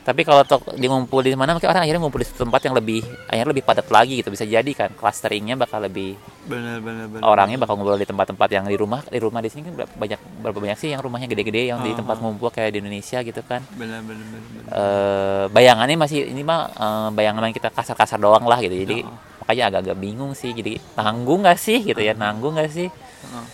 Tapi 0.00 0.20
kalau 0.22 0.42
toko 0.42 0.72
di 0.72 0.84
ngumpul 0.84 1.20
di 1.20 1.32
mana 1.32 1.52
mungkin 1.52 1.66
orang 1.66 1.82
akhirnya 1.82 2.00
ngumpul 2.00 2.20
di 2.20 2.28
satu 2.28 2.44
tempat 2.44 2.60
yang 2.62 2.74
lebih 2.74 3.00
akhirnya 3.24 3.48
lebih 3.48 3.64
padat 3.64 3.88
lagi 3.88 4.20
gitu. 4.20 4.28
Bisa 4.28 4.44
jadi 4.44 4.68
kan 4.72 4.92
clusteringnya 4.92 5.56
bakal 5.56 5.80
lebih 5.80 6.14
bener 6.44 6.80
bener 6.80 7.06
bener. 7.06 7.22
orangnya 7.22 7.56
bakal 7.56 7.78
ngumpul 7.78 7.96
di 7.96 8.04
tempat-tempat 8.04 8.48
yang 8.50 8.64
di 8.66 8.76
rumah. 8.76 9.00
Di 9.02 9.16
rumah 9.16 9.40
di 9.40 9.48
sini 9.48 9.64
kan 9.64 9.74
banyak 9.88 10.20
berapa 10.40 10.58
banyak 10.58 10.76
sih 10.76 10.88
yang 10.90 11.00
rumahnya 11.00 11.26
gede-gede 11.26 11.70
yang 11.70 11.80
di 11.80 11.90
Ah, 11.90 11.96
tempat 11.96 12.16
ngumpul 12.18 12.48
kayak 12.48 12.74
di 12.74 12.78
Indonesia 12.80 13.18
gitu 13.20 13.40
kan. 13.40 13.64
Bener 13.72 14.00
bener 14.02 14.24
bener, 14.24 14.40
bener. 14.44 14.62
eh 14.68 15.44
bayangannya 15.48 15.96
masih 15.96 16.28
ini 16.28 16.42
mah 16.42 16.60
eh, 16.68 17.08
bayangan 17.12 17.48
yang 17.48 17.54
kita 17.54 17.68
kasar-kasar 17.70 18.18
doang 18.18 18.44
lah 18.44 18.60
gitu. 18.60 18.74
Jadi 18.74 19.04
Ah. 19.04 19.14
makanya 19.40 19.62
agak-agak 19.72 19.96
bingung 19.96 20.32
sih. 20.34 20.50
Jadi 20.50 20.76
nanggung 20.94 21.40
nggak 21.40 21.56
sih 21.56 21.80
gitu 21.80 22.00
ya? 22.00 22.12
Nanggung 22.12 22.56
nggak 22.58 22.68
sih? 22.68 22.88
Ah. 23.30 23.46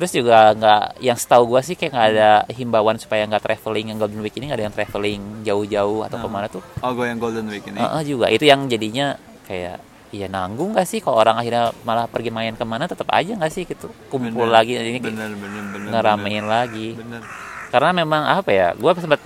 Terus 0.00 0.16
juga 0.16 0.56
nggak 0.56 1.04
yang 1.04 1.18
setahu 1.20 1.52
gua 1.52 1.60
sih 1.60 1.76
kayak 1.76 1.92
nggak 1.92 2.08
ada 2.16 2.30
himbauan 2.56 2.96
supaya 2.96 3.28
nggak 3.28 3.44
traveling 3.44 3.92
yang 3.92 4.00
Golden 4.00 4.24
Week 4.24 4.32
ini 4.32 4.48
nggak 4.48 4.56
ada 4.56 4.66
yang 4.66 4.76
traveling 4.80 5.20
jauh-jauh 5.44 6.08
atau 6.08 6.16
Ah. 6.16 6.22
ke 6.24 6.28
mana 6.32 6.46
tuh. 6.48 6.64
Oh 6.80 6.96
gue 6.96 7.04
yang 7.04 7.20
Golden 7.20 7.44
Week 7.52 7.60
ini. 7.68 7.76
Eh, 7.76 7.84
eh, 7.84 8.02
juga. 8.08 8.26
Itu 8.32 8.48
yang 8.48 8.64
jadinya 8.64 9.20
kayak 9.44 9.92
Iya 10.10 10.26
nanggung 10.26 10.74
gak 10.74 10.90
sih 10.90 10.98
kalau 10.98 11.22
orang 11.22 11.38
akhirnya 11.38 11.70
malah 11.86 12.10
pergi 12.10 12.34
main 12.34 12.50
ke 12.58 12.66
mana? 12.66 12.90
Tetap 12.90 13.06
aja 13.14 13.30
gak 13.30 13.52
sih 13.54 13.62
gitu. 13.62 13.86
Kumpul 14.10 14.50
Bener, 14.50 14.58
lagi 14.58 14.74
ini 14.74 14.98
bener 14.98 15.30
bener 15.38 15.62
bener 15.70 15.86
ngeramein 15.86 16.44
lagi. 16.50 16.98
Bener, 16.98 17.22
bener. 17.22 17.70
karena 17.70 17.90
memang 17.94 18.22
apa 18.26 18.50
ya 18.50 18.68
gue 18.74 18.90
sempat 18.98 19.22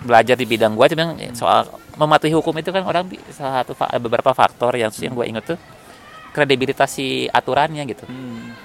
belajar 0.00 0.32
di 0.40 0.48
bidang 0.48 0.72
gue 0.72 0.86
cuman 0.96 1.20
soal 1.36 1.68
mematuhi 2.00 2.32
hukum 2.32 2.56
itu 2.56 2.72
kan 2.72 2.88
orang 2.88 3.04
salah 3.28 3.60
satu 3.60 3.76
beberapa 4.00 4.32
faktor 4.32 4.72
yang 4.80 4.88
yang 4.96 5.12
gue 5.12 5.26
inget 5.28 5.44
tuh 5.52 5.58
kredibilitas 6.32 6.96
si 6.96 7.28
aturannya 7.28 7.84
gitu. 7.84 8.08
Hmm. 8.08 8.56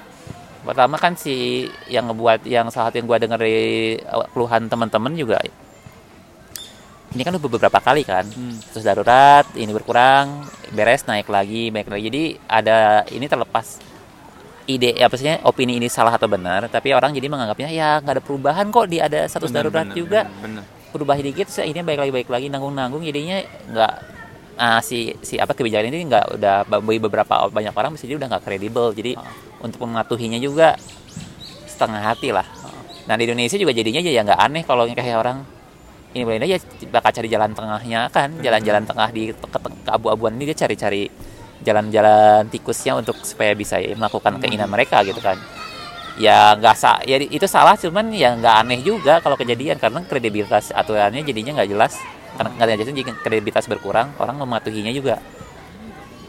Pertama 0.62 0.96
kan 1.01 1.18
si 1.18 1.65
yang 1.89 2.10
ngebuat 2.10 2.46
yang 2.46 2.70
salah 2.70 2.89
satu 2.89 3.01
yang 3.01 3.08
gue 3.10 3.18
denger 3.18 3.39
dari 3.41 3.60
eh, 3.98 4.27
keluhan 4.34 4.70
teman-teman 4.70 5.13
juga 5.18 5.41
ini 7.12 7.22
kan 7.27 7.36
udah 7.36 7.44
beberapa 7.44 7.80
kali 7.84 8.08
kan 8.08 8.24
Hmm. 8.32 8.56
terus 8.72 8.86
darurat 8.88 9.44
ini 9.58 9.72
berkurang 9.75 10.48
beres 10.72 11.03
naik 11.03 11.27
lagi 11.27 11.68
naik 11.74 11.91
lagi 11.91 12.03
jadi 12.08 12.24
ada 12.48 12.77
ini 13.12 13.25
terlepas 13.27 13.82
ide 14.70 14.96
apa 15.03 15.15
sih 15.20 15.27
opini 15.44 15.75
ini 15.82 15.91
salah 15.91 16.15
atau 16.15 16.30
benar 16.32 16.72
tapi 16.72 16.96
orang 16.96 17.12
jadi 17.12 17.27
menganggapnya 17.27 17.70
ya 17.74 18.00
nggak 18.00 18.22
ada 18.22 18.24
perubahan 18.24 18.65
kok 18.72 18.88
di 18.88 19.03
ada 19.03 19.27
status 19.27 19.51
Bener, 19.51 19.68
darurat 19.68 19.86
bener, 19.89 19.98
juga 19.98 20.22
bener, 20.30 20.63
bener. 20.63 20.63
berubah 20.96 21.15
dikit 21.20 21.46
terus 21.51 21.68
ini 21.68 21.82
baik 21.84 22.00
lagi 22.08 22.12
baik 22.13 22.30
lagi 22.32 22.48
nanggung 22.48 22.72
nanggung 22.72 23.03
jadinya 23.03 23.41
nggak 23.68 23.94
ah, 24.58 24.79
si 24.84 25.15
si 25.22 25.38
apa 25.39 25.55
kebijakan 25.55 25.91
ini 25.91 26.08
nggak 26.08 26.25
udah 26.39 26.55
bagi 26.67 27.00
beberapa 27.00 27.48
banyak 27.48 27.74
orang 27.75 27.91
bisa 27.96 28.08
jadi 28.08 28.17
udah 28.20 28.27
nggak 28.31 28.43
kredibel. 28.43 28.91
Jadi 28.96 29.15
untuk 29.63 29.86
mematuhinya 29.86 30.39
juga 30.41 30.75
setengah 31.67 32.01
hati 32.01 32.29
lah. 32.34 32.48
Nah 33.08 33.15
di 33.17 33.24
Indonesia 33.25 33.58
juga 33.58 33.74
jadinya 33.74 34.01
ya 34.03 34.22
nggak 34.22 34.41
aneh 34.41 34.63
kalau 34.67 34.86
kayak 34.88 35.17
orang 35.17 35.41
ini 36.12 36.27
boleh 36.27 36.43
aja 36.43 36.60
bakal 36.91 37.12
cari 37.15 37.27
jalan 37.31 37.55
tengahnya 37.55 38.12
kan 38.12 38.36
jalan-jalan 38.43 38.84
tengah 38.84 39.10
di 39.15 39.31
ke, 39.31 39.48
ke 39.48 39.89
abu-abuan 39.89 40.36
ini 40.36 40.51
dia 40.51 40.67
cari-cari 40.67 41.08
jalan-jalan 41.63 42.51
tikusnya 42.51 43.00
untuk 43.00 43.15
supaya 43.24 43.55
bisa 43.55 43.79
melakukan 43.79 44.41
keinginan 44.43 44.67
mereka 44.67 45.01
gitu 45.08 45.24
kan. 45.24 45.39
Ya 46.20 46.53
nggak 46.60 46.75
sa 46.75 47.00
ya 47.08 47.15
itu 47.17 47.48
salah 47.48 47.79
cuman 47.79 48.12
ya 48.12 48.36
nggak 48.36 48.55
aneh 48.67 48.79
juga 48.84 49.24
kalau 49.24 49.39
kejadian 49.39 49.79
karena 49.79 50.03
kredibilitas 50.03 50.75
aturannya 50.75 51.24
jadinya 51.24 51.63
nggak 51.63 51.70
jelas 51.72 51.96
karena 52.35 52.50
nggak 52.55 52.67
jelas 52.77 52.89
jadi 52.89 53.03
kredibilitas 53.19 53.65
berkurang 53.67 54.15
orang 54.17 54.35
mematuhinya 54.39 54.91
juga 54.91 55.19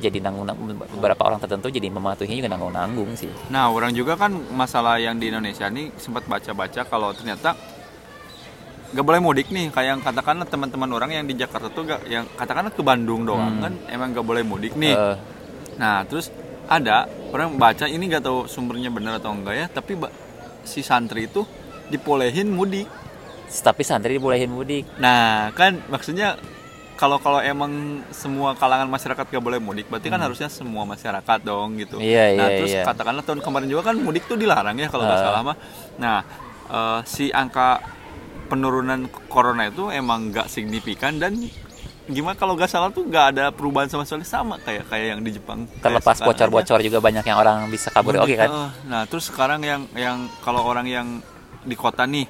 jadi 0.03 0.19
nanggung 0.19 0.51
beberapa 0.99 1.23
orang 1.23 1.39
tertentu 1.39 1.71
jadi 1.71 1.87
mematuhinya 1.87 2.37
juga 2.43 2.51
nanggung 2.51 2.75
nanggung 2.75 3.11
sih 3.15 3.31
Nah, 3.55 3.71
orang 3.71 3.95
juga 3.95 4.19
kan 4.19 4.35
masalah 4.51 4.99
yang 4.99 5.15
di 5.15 5.31
Indonesia 5.31 5.71
nih 5.71 5.95
sempat 5.95 6.27
baca-baca 6.27 6.83
kalau 6.83 7.15
ternyata 7.15 7.55
nggak 8.93 9.07
boleh 9.07 9.21
mudik 9.25 9.49
nih 9.49 9.73
kayak 9.73 9.89
yang 9.89 10.01
katakanlah 10.05 10.45
teman-teman 10.45 10.91
orang 10.93 11.11
yang 11.17 11.25
di 11.25 11.33
Jakarta 11.33 11.73
tuh 11.73 11.89
gak, 11.89 12.05
yang 12.11 12.29
katakanlah 12.37 12.75
ke 12.75 12.83
Bandung 12.85 13.25
doang 13.25 13.57
Hmm. 13.57 13.65
kan 13.65 13.73
emang 13.89 14.13
nggak 14.13 14.27
boleh 14.27 14.43
mudik 14.45 14.75
nih. 14.77 14.93
Eh, 14.93 15.17
Nah, 15.73 16.05
terus 16.05 16.29
ada 16.69 17.09
orang 17.33 17.57
baca 17.57 17.89
ini 17.89 18.05
nggak 18.05 18.21
tahu 18.21 18.45
sumbernya 18.45 18.93
benar 18.93 19.17
atau 19.17 19.33
enggak 19.33 19.55
ya, 19.57 19.67
tapi 19.73 19.97
si 20.69 20.85
santri 20.85 21.25
itu 21.25 21.49
dipolehin 21.89 22.53
mudik. 22.53 22.85
Tapi 23.63 23.83
santri 23.83 24.17
dibolehin 24.17 24.49
mudik 24.49 24.85
Nah, 24.97 25.51
kan 25.53 25.81
maksudnya 25.89 26.37
kalau 26.93 27.19
kalau 27.19 27.43
emang 27.43 27.99
semua 28.15 28.55
kalangan 28.55 28.87
masyarakat 28.87 29.27
gak 29.27 29.43
boleh 29.43 29.59
mudik, 29.59 29.91
berarti 29.91 30.07
kan 30.07 30.23
harusnya 30.23 30.47
semua 30.47 30.87
masyarakat 30.87 31.39
dong 31.43 31.75
gitu. 31.83 31.99
Hmm. 31.99 32.07
Iya, 32.07 32.25
nah, 32.39 32.47
iya, 32.47 32.57
terus 32.63 32.73
iya. 32.79 32.85
katakanlah 32.87 33.27
tahun 33.27 33.43
kemarin 33.43 33.67
juga 33.67 33.91
kan 33.91 33.97
mudik 33.99 34.31
tuh 34.31 34.39
dilarang 34.39 34.79
ya 34.79 34.87
kalau 34.87 35.03
nggak 35.11 35.19
Ah. 35.19 35.25
salah 35.27 35.43
mah. 35.43 35.57
Nah, 35.99 36.19
eh, 36.71 36.99
si 37.03 37.35
angka 37.35 37.83
penurunan 38.47 39.11
corona 39.27 39.67
itu 39.67 39.91
emang 39.91 40.31
nggak 40.31 40.47
signifikan 40.47 41.19
dan 41.19 41.43
gimana 42.07 42.39
kalau 42.39 42.55
nggak 42.55 42.71
salah 42.71 42.91
tuh 42.95 43.03
nggak 43.03 43.27
ada 43.35 43.45
perubahan 43.51 43.91
sama 43.91 44.07
sekali 44.07 44.23
sama 44.23 44.59
kayak 44.61 44.87
kayak 44.87 45.07
yang 45.17 45.21
di 45.27 45.35
Jepang. 45.35 45.67
Terlepas 45.83 46.23
bocor-bocor 46.23 46.79
juga 46.83 47.03
banyak 47.03 47.25
yang 47.27 47.39
orang 47.39 47.67
bisa 47.67 47.91
kabur 47.91 48.15
oke 48.15 48.35
kan 48.37 48.47
Heeh. 48.47 48.69
Nah, 48.87 49.03
terus 49.11 49.27
sekarang 49.27 49.65
yang 49.67 49.91
yang 49.99 50.31
kalau 50.43 50.63
orang 50.63 50.87
yang 50.87 51.19
di 51.63 51.75
kota 51.75 52.07
nih 52.07 52.27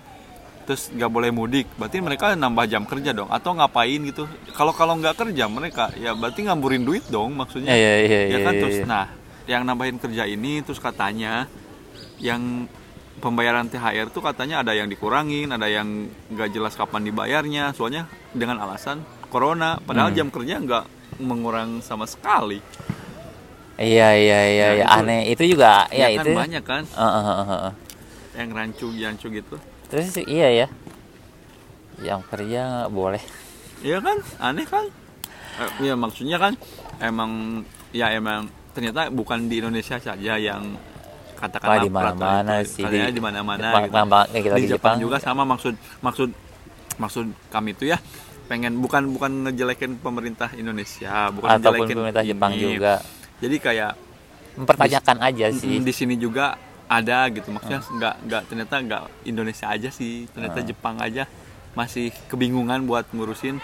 terus 0.72 0.88
nggak 0.88 1.12
boleh 1.12 1.28
mudik, 1.28 1.68
berarti 1.76 2.00
mereka 2.00 2.32
nambah 2.32 2.64
jam 2.64 2.88
kerja 2.88 3.12
dong 3.12 3.28
atau 3.28 3.52
ngapain 3.52 4.00
gitu. 4.08 4.24
Kalau 4.56 4.72
kalau 4.72 4.96
nggak 4.96 5.20
kerja 5.20 5.44
mereka 5.52 5.92
ya 6.00 6.16
berarti 6.16 6.48
ngamburin 6.48 6.80
duit 6.80 7.04
dong 7.12 7.36
maksudnya. 7.36 7.76
Iya, 7.76 7.92
iya, 8.08 8.20
iya, 8.24 8.32
Ya 8.32 8.38
kan 8.40 8.52
iya, 8.56 8.60
terus 8.64 8.76
iya. 8.80 8.86
nah, 8.88 9.06
yang 9.44 9.68
nambahin 9.68 10.00
kerja 10.00 10.24
ini 10.24 10.64
terus 10.64 10.80
katanya 10.80 11.44
yang 12.16 12.64
pembayaran 13.20 13.68
THR 13.68 14.08
tuh 14.08 14.24
katanya 14.24 14.64
ada 14.64 14.72
yang 14.72 14.88
dikurangin, 14.88 15.52
ada 15.52 15.68
yang 15.68 16.08
nggak 16.32 16.48
jelas 16.56 16.72
kapan 16.72 17.04
dibayarnya, 17.04 17.76
soalnya 17.76 18.08
dengan 18.32 18.56
alasan 18.64 19.04
corona, 19.28 19.76
padahal 19.76 20.08
Hmm. 20.08 20.16
jam 20.16 20.28
kerja 20.32 20.56
nggak 20.56 20.84
mengurang 21.20 21.84
sama 21.84 22.08
sekali. 22.08 22.64
iya 23.76 24.14
iya 24.14 24.40
iya 24.48 24.66
itu- 24.80 24.88
aneh 24.88 25.20
itu 25.28 25.42
juga 25.52 25.84
ya, 25.92 26.08
kan 26.08 26.22
itu 26.22 26.30
banyak 26.32 26.64
kan 26.64 26.82
eh, 26.86 27.04
eh, 27.04 27.24
eh, 27.28 27.52
eh. 27.68 27.74
yang 28.40 28.48
rancu 28.56 28.88
rancu 28.88 29.26
gitu. 29.28 29.56
Terus 29.92 30.08
sih, 30.10 30.24
iya 30.24 30.48
ya 30.56 30.66
yang 32.00 32.24
kerja 32.24 32.60
nggak 32.80 32.90
boleh 32.90 33.22
Iya 33.82 33.98
kan, 33.98 34.14
aneh 34.38 34.62
kan? 34.62 34.86
Eh, 35.58 35.70
Iya 35.82 35.94
maksudnya 35.94 36.38
kan 36.38 36.54
emang 36.96 37.62
ya 37.90 38.08
emang 38.08 38.46
ternyata 38.70 39.10
bukan 39.10 39.50
di 39.50 39.58
Indonesia 39.58 39.98
saja 39.98 40.38
yang 40.38 40.78
Wah, 41.34 41.36
katakanlah 41.36 41.82
di 41.82 41.90
mana-mana 41.90 42.54
sih, 42.62 42.80
di- 42.80 43.10
di 43.10 43.18
mana-mana 43.18 43.58
Jepang- 43.58 43.82
gitu. 43.82 43.98
Jepang- 43.98 44.30
kita 44.30 44.54
di, 44.54 44.62
di 44.62 44.70
Jepang, 44.70 44.94
Jepang. 44.94 44.96
juga 44.96 45.16
sama 45.18 45.42
maksud 45.44 45.74
maksud 45.98 46.30
maksud 46.94 47.26
kami 47.50 47.74
itu 47.74 47.90
ya 47.90 47.98
pengen 48.46 48.78
bukan 48.78 49.02
bukan 49.10 49.50
ngejelekin 49.50 49.98
pemerintah 49.98 50.54
Indonesia, 50.54 51.26
bukan 51.28 51.48
ataupun 51.52 51.58
ngejelekin 51.82 51.96
pemerintah 51.98 52.22
Jepang 52.24 52.50
ini. 52.54 52.62
juga 52.70 52.94
Jadi 53.42 53.56
kayak 53.58 53.92
mempertanyakan 54.54 55.16
aja 55.20 55.46
mm, 55.48 55.58
sih 55.58 55.74
di 55.76 55.92
sini 55.92 56.14
juga 56.14 56.54
ada 56.88 57.28
gitu. 57.30 57.48
Maksudnya 57.50 57.80
nggak 57.82 58.14
nggak 58.26 58.42
ternyata 58.50 58.74
nggak 58.82 59.02
Indonesia 59.26 59.66
aja 59.70 59.88
sih. 59.90 60.26
Ternyata 60.30 60.60
Ah. 60.60 60.66
Jepang 60.66 60.96
aja 60.98 61.24
masih 61.72 62.12
kebingungan 62.28 62.84
buat 62.84 63.08
ngurusin 63.12 63.58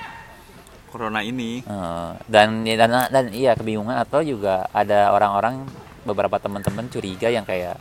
corona 0.88 1.20
ini. 1.20 1.60
Eh, 1.62 2.10
dan 2.26 2.64
dan 2.64 2.90
dan 3.12 3.24
iya 3.32 3.52
kebingungan 3.52 4.00
atau 4.00 4.24
juga 4.24 4.64
ada 4.72 5.12
orang-orang 5.12 5.68
beberapa 6.08 6.40
teman-teman 6.40 6.88
curiga 6.88 7.28
yang 7.28 7.44
kayak 7.44 7.76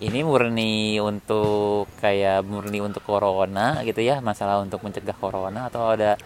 ini 0.00 0.24
murni 0.24 0.96
untuk 1.00 1.88
kayak 2.00 2.44
murni 2.44 2.80
untuk 2.80 3.04
corona 3.04 3.80
gitu 3.84 4.00
ya 4.00 4.20
masalah 4.24 4.60
untuk 4.60 4.80
mencegah 4.80 5.16
corona 5.16 5.68
atau 5.68 5.92
ada 5.92 6.16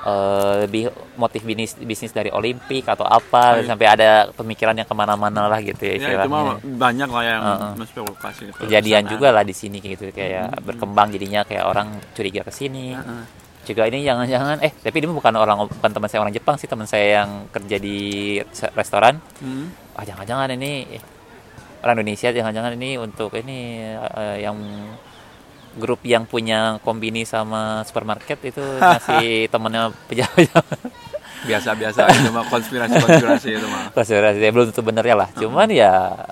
eh, 0.00 0.54
lebih 0.62 0.84
motif 1.14 1.42
bisnis 1.42 1.74
bisnis 1.74 2.10
dari 2.10 2.30
Olimpik 2.30 2.86
atau 2.86 3.02
apa 3.02 3.58
Ay. 3.58 3.66
sampai 3.66 3.86
ada 3.88 4.10
pemikiran 4.30 4.72
yang 4.72 4.84
ke 4.84 4.94
mana-mana 4.94 5.46
lah 5.46 5.58
gitu 5.58 5.82
ya 5.82 5.94
ya 5.98 6.22
itu 6.22 6.28
mah 6.28 6.58
banyak 6.62 7.08
lah 7.08 7.24
yang 7.24 7.42
menspekulasi 7.74 8.42
itu. 8.46 8.58
kejadian 8.62 9.02
juga 9.06 9.28
lah 9.30 9.42
di 9.42 9.52
sini 9.52 9.78
gitu 9.78 10.10
kayak 10.10 10.62
berkembang 10.62 11.10
jadinya 11.10 11.42
kayak 11.42 11.64
orang 11.64 11.88
curiga 12.12 12.42
ke 12.42 12.52
sini 12.52 12.94
Heeh. 12.94 13.22
juga 13.66 13.84
ini 13.84 14.00
jangan-jangan 14.00 14.62
eh 14.62 14.72
tapi 14.72 14.96
ini 14.98 15.06
bukan 15.10 15.34
orang 15.34 15.66
bukan 15.66 15.90
teman 15.90 16.08
saya 16.08 16.20
orang 16.22 16.32
Jepang 16.32 16.56
sih 16.56 16.64
teman 16.64 16.86
saya 16.86 17.20
yang 17.20 17.50
kerja 17.50 17.76
di 17.76 17.98
restoran 18.72 19.18
Hmm. 19.42 19.68
ah 19.92 20.06
jangan-jangan 20.06 20.54
ini 20.54 20.86
eh, 20.94 21.02
orang 21.82 22.00
Indonesia 22.00 22.30
jangan-jangan 22.30 22.72
ini 22.74 22.96
untuk 22.96 23.34
ini 23.34 23.82
eh, 23.92 24.36
yang 24.40 24.56
grup 25.78 26.02
yang 26.02 26.26
punya 26.26 26.82
kombini 26.82 27.22
sama 27.22 27.86
supermarket 27.86 28.42
itu 28.42 28.60
masih 28.98 29.46
temennya 29.48 29.94
pejabat 30.10 30.50
biasa-biasa 31.38 32.10
itu 32.10 32.30
mah 32.34 32.44
konspirasi-konspirasi 32.50 33.48
itu 33.54 33.66
mah. 33.70 33.94
Konspirasi 33.94 34.42
ya, 34.42 34.50
belum 34.50 34.66
tentu 34.74 34.82
bener 34.82 35.04
ya 35.06 35.14
lah. 35.14 35.28
Cuman 35.38 35.70
ya 35.70 36.26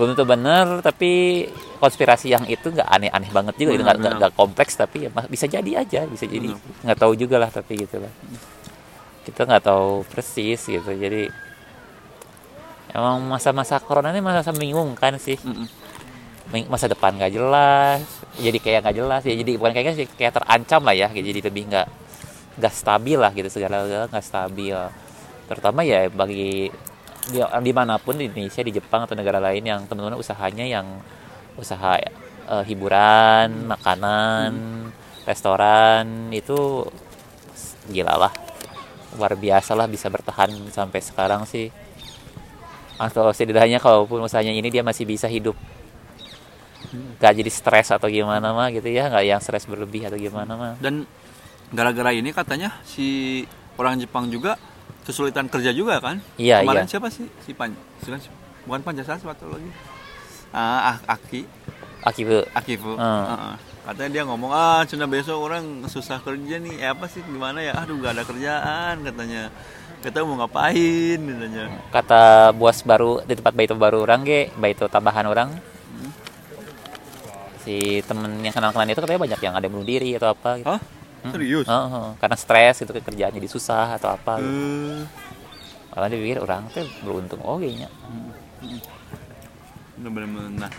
belum 0.00 0.16
tentu 0.16 0.24
bener 0.24 0.80
tapi 0.80 1.44
konspirasi 1.76 2.32
yang 2.32 2.48
itu 2.48 2.72
nggak 2.72 2.88
aneh-aneh 2.88 3.28
banget 3.28 3.54
juga 3.60 3.76
itu 3.76 3.84
nggak 3.84 4.32
kompleks 4.32 4.72
tapi 4.80 5.04
ya 5.04 5.10
bisa 5.28 5.44
jadi 5.44 5.84
aja 5.84 6.08
bisa 6.08 6.24
jadi. 6.24 6.48
Nggak 6.80 6.96
tahu 6.96 7.12
juga 7.12 7.36
lah 7.36 7.52
tapi 7.52 7.76
gitu 7.84 8.00
lah. 8.00 8.12
Kita 9.28 9.44
nggak 9.44 9.68
tahu 9.68 10.08
persis 10.08 10.64
gitu. 10.64 10.90
Jadi 10.96 11.28
emang 12.96 13.20
masa-masa 13.28 13.76
corona 13.84 14.10
ini 14.10 14.24
masa 14.24 14.48
membingungkan 14.50 15.20
sih. 15.20 15.36
Mm-mm. 15.44 15.68
Ming- 15.68 15.89
masa 16.66 16.90
depan 16.90 17.14
nggak 17.14 17.30
jelas 17.30 18.02
jadi 18.38 18.58
kayak 18.58 18.80
nggak 18.82 18.96
jelas 18.98 19.22
ya 19.22 19.34
jadi 19.38 19.50
bukan 19.54 19.72
kayak 19.74 19.94
sih 19.94 20.06
kayak 20.10 20.34
terancam 20.34 20.82
lah 20.82 20.94
ya 20.98 21.06
jadi 21.10 21.40
lebih 21.46 21.70
nggak 21.70 21.86
nggak 22.60 22.74
stabil 22.76 23.16
lah 23.16 23.32
gitu 23.32 23.48
segala 23.48 23.88
nggak 24.10 24.24
stabil. 24.24 24.76
Terutama 25.48 25.80
ya 25.80 26.12
bagi 26.12 26.68
di, 27.30 27.38
di 27.40 27.72
mana 27.72 27.96
pun 27.96 28.20
di 28.20 28.28
Indonesia 28.28 28.60
di 28.60 28.72
Jepang 28.76 29.08
atau 29.08 29.16
negara 29.16 29.40
lain 29.40 29.64
yang 29.64 29.80
teman-teman 29.88 30.20
usahanya 30.20 30.68
yang 30.68 30.86
usaha 31.56 31.96
eh, 31.96 32.64
hiburan 32.68 33.70
makanan 33.70 34.52
restoran 35.24 36.28
itu 36.34 36.84
gila 37.88 38.28
lah. 38.28 38.32
Luar 39.16 39.34
biasa 39.34 39.74
lah 39.74 39.88
bisa 39.90 40.06
bertahan 40.12 40.52
sampai 40.70 41.00
sekarang 41.02 41.48
sih. 41.48 41.72
Atau 43.00 43.32
setidaknya 43.32 43.80
kalaupun 43.80 44.20
usahanya 44.20 44.52
ini 44.52 44.68
dia 44.68 44.84
masih 44.84 45.08
bisa 45.08 45.24
hidup 45.24 45.56
gak 47.18 47.32
jadi 47.38 47.50
stres 47.50 47.88
atau 47.94 48.10
gimana 48.10 48.50
mah 48.50 48.68
gitu 48.74 48.88
ya 48.90 49.06
nggak 49.10 49.24
yang 49.26 49.40
stres 49.42 49.66
berlebih 49.66 50.06
atau 50.10 50.18
gimana 50.18 50.52
mah. 50.54 50.72
Dan 50.82 51.06
gara-gara 51.70 52.10
ini 52.10 52.34
katanya 52.34 52.74
si 52.82 53.42
orang 53.78 53.98
Jepang 54.02 54.26
juga 54.28 54.58
kesulitan 55.06 55.46
kerja 55.46 55.70
juga 55.70 56.02
kan? 56.02 56.18
Iya, 56.36 56.62
kemarin 56.62 56.86
iya. 56.86 56.90
siapa 56.90 57.08
sih? 57.08 57.26
Si 57.46 57.54
pan 57.54 57.72
bukan 58.66 58.80
Pancasila 58.84 59.16
atau 59.16 59.48
lagi? 59.50 59.70
Ah 60.50 60.94
Ah- 60.94 61.16
Aki. 61.16 61.46
Akibat 62.00 62.48
Akifu. 62.56 62.96
Hmm. 62.96 63.24
Heeh. 63.28 63.54
katanya 63.80 64.10
dia 64.12 64.22
ngomong 64.28 64.52
ah 64.52 64.84
cina 64.86 65.08
besok 65.08 65.40
orang 65.40 65.84
susah 65.88 66.20
kerja 66.20 66.56
nih. 66.60 66.80
Eh, 66.80 66.88
apa 66.88 67.08
sih? 67.08 67.20
Gimana 67.24 67.60
ya? 67.64 67.76
Aduh 67.76 68.00
gak 68.00 68.16
ada 68.16 68.24
kerjaan 68.24 68.94
katanya. 69.04 69.52
Kita 70.00 70.24
mau 70.24 70.40
ngapain 70.40 71.20
katanya. 71.20 71.64
Kata 71.92 72.52
bos 72.56 72.80
baru 72.84 73.20
di 73.24 73.36
tempat 73.36 73.52
baito 73.52 73.76
baru 73.76 74.04
orang 74.04 74.24
ge 74.24 74.48
baito 74.56 74.88
tambahan 74.88 75.28
orang 75.28 75.52
si 77.60 78.00
temen 78.04 78.40
yang 78.40 78.54
kenal 78.54 78.72
kenal 78.72 78.88
itu 78.88 79.00
katanya 79.00 79.20
banyak 79.20 79.40
yang 79.40 79.54
ada 79.56 79.64
yang 79.68 79.74
bunuh 79.76 79.88
diri 79.88 80.10
atau 80.16 80.32
apa 80.32 80.50
gitu. 80.60 80.68
Hah? 80.70 80.80
serius? 81.20 81.66
Heeh, 81.68 82.06
karena 82.16 82.36
stres 82.36 82.80
gitu 82.80 82.92
kerjaan 82.96 83.32
jadi 83.36 83.48
susah 83.48 84.00
atau 84.00 84.08
apa 84.16 84.40
gitu. 84.40 84.48
Eh, 84.48 85.04
Malah 85.90 86.06
dia 86.08 86.18
pikir 86.22 86.38
orang 86.40 86.64
tuh 86.72 86.86
beruntung. 87.04 87.40
Oh 87.44 87.60
kayaknya. 87.60 87.90
Bener-bener 90.00 90.48
nah 90.56 90.72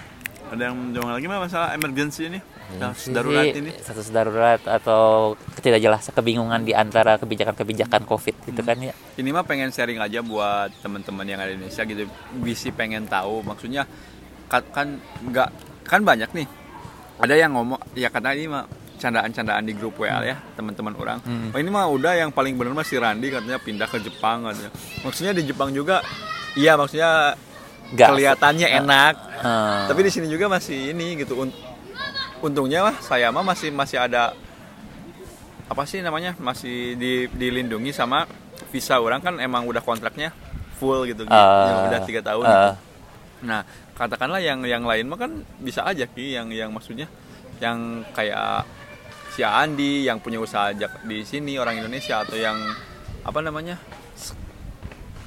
ada 0.51 0.67
yang 0.67 0.75
menjawab 0.75 1.15
lagi 1.15 1.27
mah 1.31 1.39
masalah 1.39 1.69
emergency 1.77 2.27
ini? 2.27 2.39
Status 2.71 2.99
Sih, 3.03 3.11
darurat 3.15 3.45
ini? 3.55 3.71
status 3.71 4.07
darurat 4.11 4.61
atau 4.67 5.35
ketidakjelasan 5.55 6.11
kebingungan 6.11 6.67
di 6.67 6.75
antara 6.75 7.15
kebijakan-kebijakan 7.15 8.03
covid 8.03 8.35
itu 8.47 8.59
kan 8.59 8.75
ya? 8.79 8.91
Ini 9.15 9.29
mah 9.31 9.47
pengen 9.47 9.71
sharing 9.71 9.99
aja 9.99 10.19
buat 10.19 10.75
teman-teman 10.83 11.23
yang 11.23 11.39
ada 11.39 11.55
di 11.55 11.59
Indonesia 11.59 11.83
gitu. 11.87 12.03
Bisi 12.43 12.75
pengen 12.75 13.07
tahu 13.07 13.43
maksudnya 13.43 13.87
kan 14.51 14.63
kan 14.75 14.87
nggak 15.23 15.49
kan 15.87 16.03
banyak 16.03 16.27
nih 16.35 16.47
ada 17.21 17.33
yang 17.33 17.53
ngomong 17.53 17.79
ya 17.93 18.09
kata 18.09 18.33
ini 18.33 18.47
mah 18.47 18.65
candaan-candaan 18.97 19.63
di 19.63 19.73
grup 19.73 19.97
WA 19.97 20.21
ya 20.23 20.37
teman-teman 20.53 20.93
orang 20.93 21.17
Hmm. 21.21 21.49
oh, 21.49 21.57
ini 21.57 21.69
mah 21.69 21.85
udah 21.87 22.13
yang 22.15 22.29
paling 22.29 22.53
bener 22.53 22.71
mah 22.71 22.83
si 22.83 22.95
Randi 22.95 23.29
katanya 23.29 23.57
pindah 23.57 23.87
ke 23.87 23.97
Jepang 23.99 24.43
katanya 24.43 24.69
maksudnya 25.01 25.33
di 25.33 25.43
Jepang 25.43 25.69
juga 25.71 26.01
iya 26.53 26.73
maksudnya 26.75 27.33
Nggak. 27.91 28.07
kelihatannya 28.07 28.67
enak 28.75 29.15
Eh, 29.41 29.81
tapi 29.89 29.99
di 30.01 30.11
sini 30.13 30.27
juga 30.27 30.45
masih 30.47 30.93
ini 30.93 31.17
gitu 31.17 31.33
Un- 31.35 31.55
untungnya 32.39 32.83
mah 32.83 32.95
saya 32.99 33.29
mah 33.29 33.41
masih 33.43 33.69
masih 33.69 33.97
ada 33.97 34.37
apa 35.65 35.83
sih 35.83 35.97
namanya 35.99 36.37
masih 36.37 36.93
di, 36.93 37.25
dilindungi 37.27 37.89
sama 37.89 38.29
visa 38.69 38.95
orang 38.95 39.17
kan 39.17 39.33
emang 39.37 39.65
udah 39.65 39.79
kontraknya 39.79 40.29
full 40.75 41.05
gitu 41.05 41.23
gitu. 41.23 41.33
eh, 41.33 41.65
yang 41.65 41.79
udah 41.87 41.99
tiga 42.03 42.21
tahun 42.21 42.43
eh, 42.43 42.49
gitu. 42.49 42.69
nah 43.41 43.61
katakanlah 44.01 44.41
yang 44.41 44.65
yang 44.65 44.81
lain 44.81 45.05
mah 45.05 45.15
kan 45.15 45.31
bisa 45.61 45.85
aja 45.85 46.03
ki 46.03 46.33
yang 46.33 46.49
yang 46.49 46.73
maksudnya 46.73 47.05
yang 47.61 48.01
kayak 48.11 48.65
si 49.29 49.45
Andi 49.45 50.03
yang 50.03 50.17
punya 50.17 50.41
usaha 50.41 50.73
jak- 50.73 51.05
di 51.05 51.21
sini 51.21 51.55
orang 51.55 51.77
Indonesia 51.77 52.19
atau 52.19 52.33
yang 52.33 52.57
apa 53.21 53.39
namanya 53.39 53.77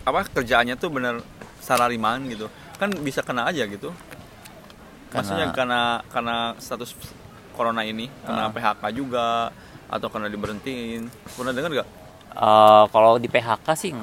apa 0.05 0.27
kerjaannya 0.29 0.75
tuh 0.75 0.91
bener 0.91 1.23
salariman 1.63 2.27
gitu. 2.29 2.51
Kan 2.77 2.91
bisa 3.01 3.23
kena 3.23 3.47
aja 3.47 3.65
gitu. 3.65 3.95
Maksudnya 5.11 5.55
karena 5.55 6.03
karena 6.11 6.37
status 6.59 6.93
corona 7.55 7.87
ini 7.87 8.11
kena 8.21 8.51
Ah. 8.51 8.53
PHK 8.53 8.83
juga 8.93 9.55
atau 9.87 10.09
karena 10.11 10.27
diberhentiin. 10.27 11.07
Pernah 11.39 11.55
dengar 11.55 11.71
nggak? 11.73 11.89
Eh, 12.35 12.85
kalau 12.91 13.17
di 13.17 13.31
PHK 13.31 13.67
sih 13.79 13.95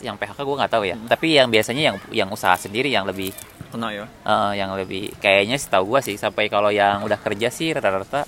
yang 0.00 0.16
PHK 0.16 0.40
gue 0.40 0.56
nggak 0.56 0.72
tahu 0.72 0.84
ya. 0.88 0.96
Tapi 0.96 1.36
yang 1.36 1.52
biasanya 1.52 1.92
yang 1.92 1.96
yang 2.10 2.28
usaha 2.32 2.56
sendiri 2.56 2.88
yang 2.88 3.04
lebih 3.04 3.30
kena 3.68 3.88
ya? 3.90 4.04
Eh, 4.04 4.52
yang 4.56 4.72
lebih 4.72 5.12
kayaknya 5.16 5.56
setahu 5.56 5.92
gue 5.92 6.00
sih 6.02 6.16
sampai 6.16 6.46
kalau 6.46 6.68
yang 6.68 7.02
udah 7.02 7.16
kerja 7.16 7.48
sih 7.48 7.70
rata-rata 7.70 8.24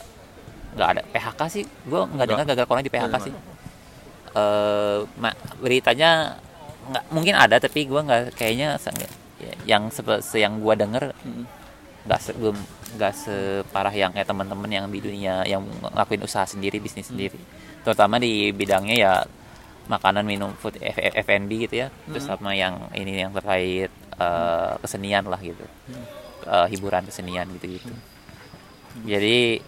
nggak 0.70 0.88
ada. 0.88 1.02
PHK 1.04 1.40
sih 1.48 1.64
gue 1.64 2.00
nggak 2.06 2.26
dengar 2.26 2.44
gagal 2.46 2.66
corona 2.66 2.82
di 2.82 2.92
PHK 2.92 3.14
sih. 3.20 3.34
eh 4.30 4.98
ma- 5.18 5.34
beritanya 5.58 6.38
nggak 6.86 7.04
mungkin 7.10 7.34
ada 7.34 7.58
tapi 7.58 7.82
gue 7.82 7.98
nggak 7.98 8.34
kayaknya 8.34 8.78
yang 9.66 9.90
se- 9.90 10.06
yang 10.34 10.60
gue 10.60 10.74
denger 10.76 11.10
Mm. 11.18 11.44
nggak 12.06 12.20
se- 12.20 12.36
belum 12.38 12.54
nggak 12.94 13.12
separah 13.12 13.90
yang 13.90 14.10
kayak 14.10 14.26
teman-teman 14.26 14.70
yang 14.70 14.86
di 14.86 14.98
dunia 14.98 15.42
yang 15.44 15.62
ngelakuin 15.82 16.22
usaha 16.22 16.46
sendiri 16.46 16.78
bisnis 16.78 17.06
sendiri. 17.06 17.38
Terutama 17.82 18.18
di 18.18 18.50
bidangnya 18.50 18.94
ya 18.94 19.12
makanan 19.86 20.22
minum 20.22 20.54
food 20.54 20.78
F- 20.78 20.98
F- 21.00 21.16
F&B 21.20 21.66
gitu 21.66 21.82
ya. 21.82 21.88
Terus 22.06 22.22
sama 22.24 22.54
yang 22.54 22.86
ini 22.94 23.18
yang 23.18 23.34
terkait 23.34 23.90
eh, 24.20 24.72
kesenian 24.84 25.24
lah 25.24 25.40
gitu. 25.40 25.64
Eh, 26.44 26.66
hiburan 26.70 27.04
kesenian 27.08 27.48
gitu 27.56 27.80
gitu 27.80 27.88
jadi 29.06 29.62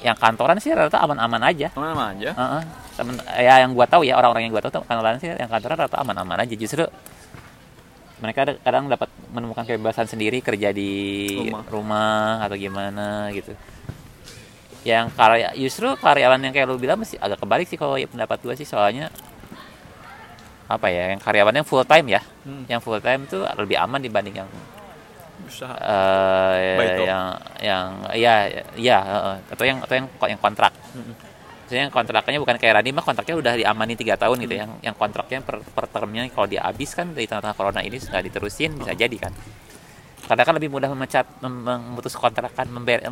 yang 0.00 0.16
kantoran 0.16 0.56
sih 0.62 0.72
rata 0.72 1.02
aman-aman 1.02 1.42
aja. 1.42 1.68
Ke 1.68 1.80
mana 1.80 2.14
aja. 2.14 2.30
Heeh. 2.32 2.62
temen 3.00 3.16
ya 3.32 3.64
yang 3.64 3.72
gua 3.72 3.88
tahu 3.88 4.04
ya 4.04 4.12
orang-orang 4.14 4.44
yang 4.48 4.52
gua 4.52 4.60
tahu 4.60 4.78
tuh 4.78 4.84
kantoran 4.84 5.16
sih 5.18 5.32
yang 5.32 5.48
kantoran 5.50 5.76
rata 5.88 5.96
aman-aman 6.00 6.44
aja. 6.44 6.54
Justru 6.54 6.84
mereka 8.20 8.44
ada- 8.44 8.60
kadang 8.60 8.86
dapat 8.92 9.08
menemukan 9.32 9.64
kebebasan 9.64 10.04
sendiri 10.04 10.44
kerja 10.44 10.68
di 10.70 10.92
Rumah. 11.40 11.64
rumah, 11.72 12.30
atau 12.44 12.56
gimana 12.60 13.32
gitu. 13.32 13.56
Yang 14.84 15.12
karya 15.16 15.48
justru 15.56 15.88
karyawan 15.96 16.40
yang 16.40 16.52
kayak 16.52 16.68
lu 16.68 16.76
bilang 16.76 17.00
masih 17.00 17.16
agak 17.20 17.40
kebalik 17.40 17.66
sih 17.68 17.76
kalau 17.80 17.96
ya 17.96 18.08
pendapat 18.08 18.38
gua 18.44 18.54
sih. 18.56 18.68
Soalnya 18.68 19.08
apa 20.70 20.86
ya 20.86 21.10
yang 21.10 21.20
karyawan 21.20 21.50
yang 21.52 21.66
full 21.66 21.82
time 21.82 22.06
ya 22.08 22.22
Hmm. 22.40 22.64
yang 22.64 22.78
full 22.78 22.96
time 22.98 23.26
tuh 23.26 23.42
lebih 23.54 23.76
aman 23.76 23.98
dibanding 23.98 24.32
yang 24.34 24.48
usaha 25.42 25.74
Baito. 26.78 27.02
yang 27.02 27.24
yang 27.60 27.86
ya 28.14 28.34
ya 28.78 28.98
heeh. 29.00 29.36
atau 29.50 29.64
yang 29.66 29.78
atau 29.80 29.94
yang 29.94 30.06
yang 30.26 30.40
kontrak 30.40 30.72
Mm-mm. 30.94 31.14
Maksudnya 31.60 31.86
yang 31.86 31.94
kontraknya 31.94 32.38
bukan 32.38 32.56
kayak 32.56 32.74
Radi 32.76 32.90
mah 32.90 33.04
kontraknya 33.04 33.36
udah 33.36 33.54
diamani 33.56 33.94
tiga 33.94 34.14
tahun 34.16 34.42
gitu 34.42 34.54
yang 34.56 34.70
yang 34.80 34.90
kontraknya 34.92 35.38
per, 35.38 35.62
per 35.62 35.86
termnya 35.86 36.26
kalau 36.28 36.46
dia 36.46 36.62
habis 36.62 36.90
kan 36.92 37.10
di 37.10 37.22
tengah-tengah 37.24 37.54
corona 37.54 37.78
ini 37.80 37.94
sudah 37.94 38.18
diterusin 38.20 38.74
bisa 38.74 38.90
jadi 38.92 39.16
kan 39.16 39.30
karena 40.24 40.42
kan 40.42 40.54
lebih 40.54 40.66
mudah 40.68 40.86
memecat 40.88 41.26
mem- 41.40 41.62
memutus 41.62 42.14
kontrakan 42.14 42.66
member 42.68 43.02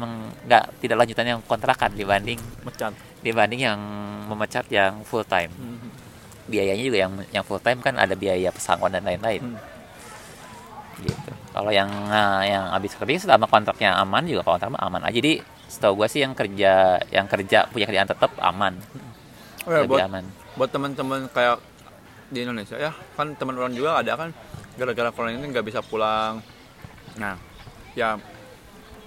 nggak 0.42 0.64
tidak 0.78 0.96
lanjutan 0.96 1.26
yang 1.28 1.40
kontrakan 1.40 1.90
dibanding 1.92 2.38
mecat 2.62 2.94
dibanding 3.18 3.60
yang 3.62 3.78
memecat 4.26 4.66
yang 4.70 5.02
full 5.02 5.22
time 5.22 5.50
Mhm. 5.50 5.90
Biayanya 6.48 6.84
juga 6.84 6.98
yang 7.04 7.12
yang 7.30 7.44
full 7.44 7.60
time 7.60 7.78
kan 7.84 7.94
ada 8.00 8.16
biaya 8.16 8.48
pesangon 8.48 8.90
dan 8.90 9.04
lain-lain. 9.04 9.54
Hmm. 9.54 9.60
gitu. 10.98 11.30
Kalau 11.54 11.70
yang 11.70 11.86
nah, 12.10 12.42
yang 12.42 12.74
habis 12.74 12.98
kerja 12.98 13.30
selama 13.30 13.46
kontraknya 13.46 13.94
aman 14.02 14.26
juga 14.26 14.42
kontrak 14.42 14.74
aman 14.74 15.06
aja. 15.06 15.14
Jadi 15.14 15.38
setahu 15.68 16.02
gue 16.02 16.08
sih 16.10 16.24
yang 16.24 16.34
kerja 16.34 16.98
yang 17.12 17.30
kerja 17.30 17.68
punya 17.70 17.86
kerjaan 17.86 18.08
tetap 18.08 18.32
aman. 18.40 18.74
Oh 19.68 19.70
ya, 19.70 19.84
lebih 19.84 19.94
buat 19.94 20.08
aman. 20.08 20.24
buat 20.58 20.70
teman-teman 20.74 21.20
kayak 21.30 21.62
di 22.28 22.44
Indonesia 22.44 22.76
ya 22.76 22.92
kan 23.14 23.32
teman 23.38 23.56
orang 23.56 23.72
juga 23.72 24.00
ada 24.00 24.12
kan 24.18 24.34
gara-gara 24.74 25.14
corona 25.14 25.36
ini 25.36 25.46
nggak 25.54 25.66
bisa 25.66 25.80
pulang. 25.84 26.42
Nah 27.20 27.36
ya 27.94 28.18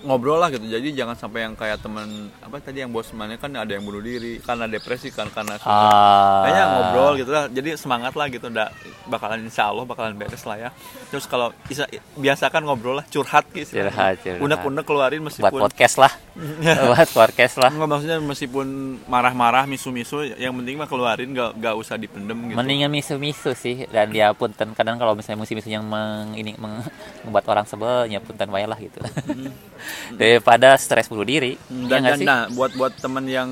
ngobrol 0.03 0.37
lah 0.41 0.49
gitu. 0.53 0.65
Jadi 0.65 0.93
jangan 0.93 1.15
sampai 1.15 1.47
yang 1.47 1.53
kayak 1.53 1.81
teman 1.81 2.29
apa 2.41 2.57
tadi 2.61 2.83
yang 2.83 2.91
bos 2.91 3.09
mana 3.13 3.37
kan 3.37 3.53
ada 3.53 3.71
yang 3.71 3.85
bunuh 3.85 4.01
diri 4.03 4.41
karena 4.41 4.65
depresi 4.65 5.09
kan 5.13 5.29
karena. 5.29 5.57
Ah, 5.63 6.45
kayaknya 6.45 6.63
ngobrol 6.69 7.13
gitu 7.17 7.31
lah. 7.31 7.45
Jadi 7.49 7.69
semangat 7.79 8.13
lah 8.13 8.27
gitu 8.29 8.47
udah 8.47 8.69
bakalan 9.07 9.45
insya 9.45 9.69
Allah 9.69 9.83
bakalan 9.85 10.13
beres 10.15 10.43
lah 10.45 10.57
ya. 10.57 10.69
Terus 11.09 11.25
kalau 11.25 11.55
bisa 11.65 11.87
biasakan 12.17 12.67
ngobrol 12.67 13.01
lah 13.01 13.05
curhat 13.09 13.47
gitu. 13.51 13.81
Curhat, 13.81 14.21
curhat. 14.21 14.41
unek-unek 14.41 14.83
keluarin 14.85 15.21
buat 15.21 15.33
meskipun 15.33 15.61
podcast 15.65 15.95
lah. 15.97 16.13
Buat 16.61 17.09
podcast 17.11 17.55
lah. 17.57 17.71
Nggak, 17.75 17.89
maksudnya 17.89 18.17
meskipun 18.21 18.67
marah-marah 19.07 19.65
misu-misu 19.65 20.27
yang 20.37 20.53
penting 20.57 20.77
mah 20.77 20.85
keluarin 20.85 21.33
gak, 21.33 21.57
gak 21.57 21.75
usah 21.77 21.95
dipendem 21.97 22.51
gitu. 22.51 22.57
Mendingan 22.57 22.91
misu-misu 22.91 23.51
sih 23.57 23.89
dan 23.89 24.11
dia 24.11 24.31
punten. 24.35 24.73
Kadang 24.77 24.99
kalau 25.01 25.15
misalnya 25.17 25.41
musim-musim 25.41 25.71
yang 25.71 25.85
meng, 25.87 26.35
ini 26.37 26.53
meng, 26.59 26.83
membuat 27.25 27.45
orang 27.49 27.65
sebel 27.67 28.11
ya 28.11 28.19
punten 28.19 28.49
wae 28.51 28.65
lah 28.65 28.77
gitu 28.79 28.99
daripada 30.13 30.75
stres 30.75 31.07
bunuh 31.07 31.25
diri 31.25 31.55
Hmm, 31.67 31.87
ya 31.87 31.99
dan, 31.99 32.01
dan 32.03 32.19
nah 32.23 32.41
buat 32.51 32.71
buat 32.75 32.93
temen 32.97 33.25
yang 33.25 33.49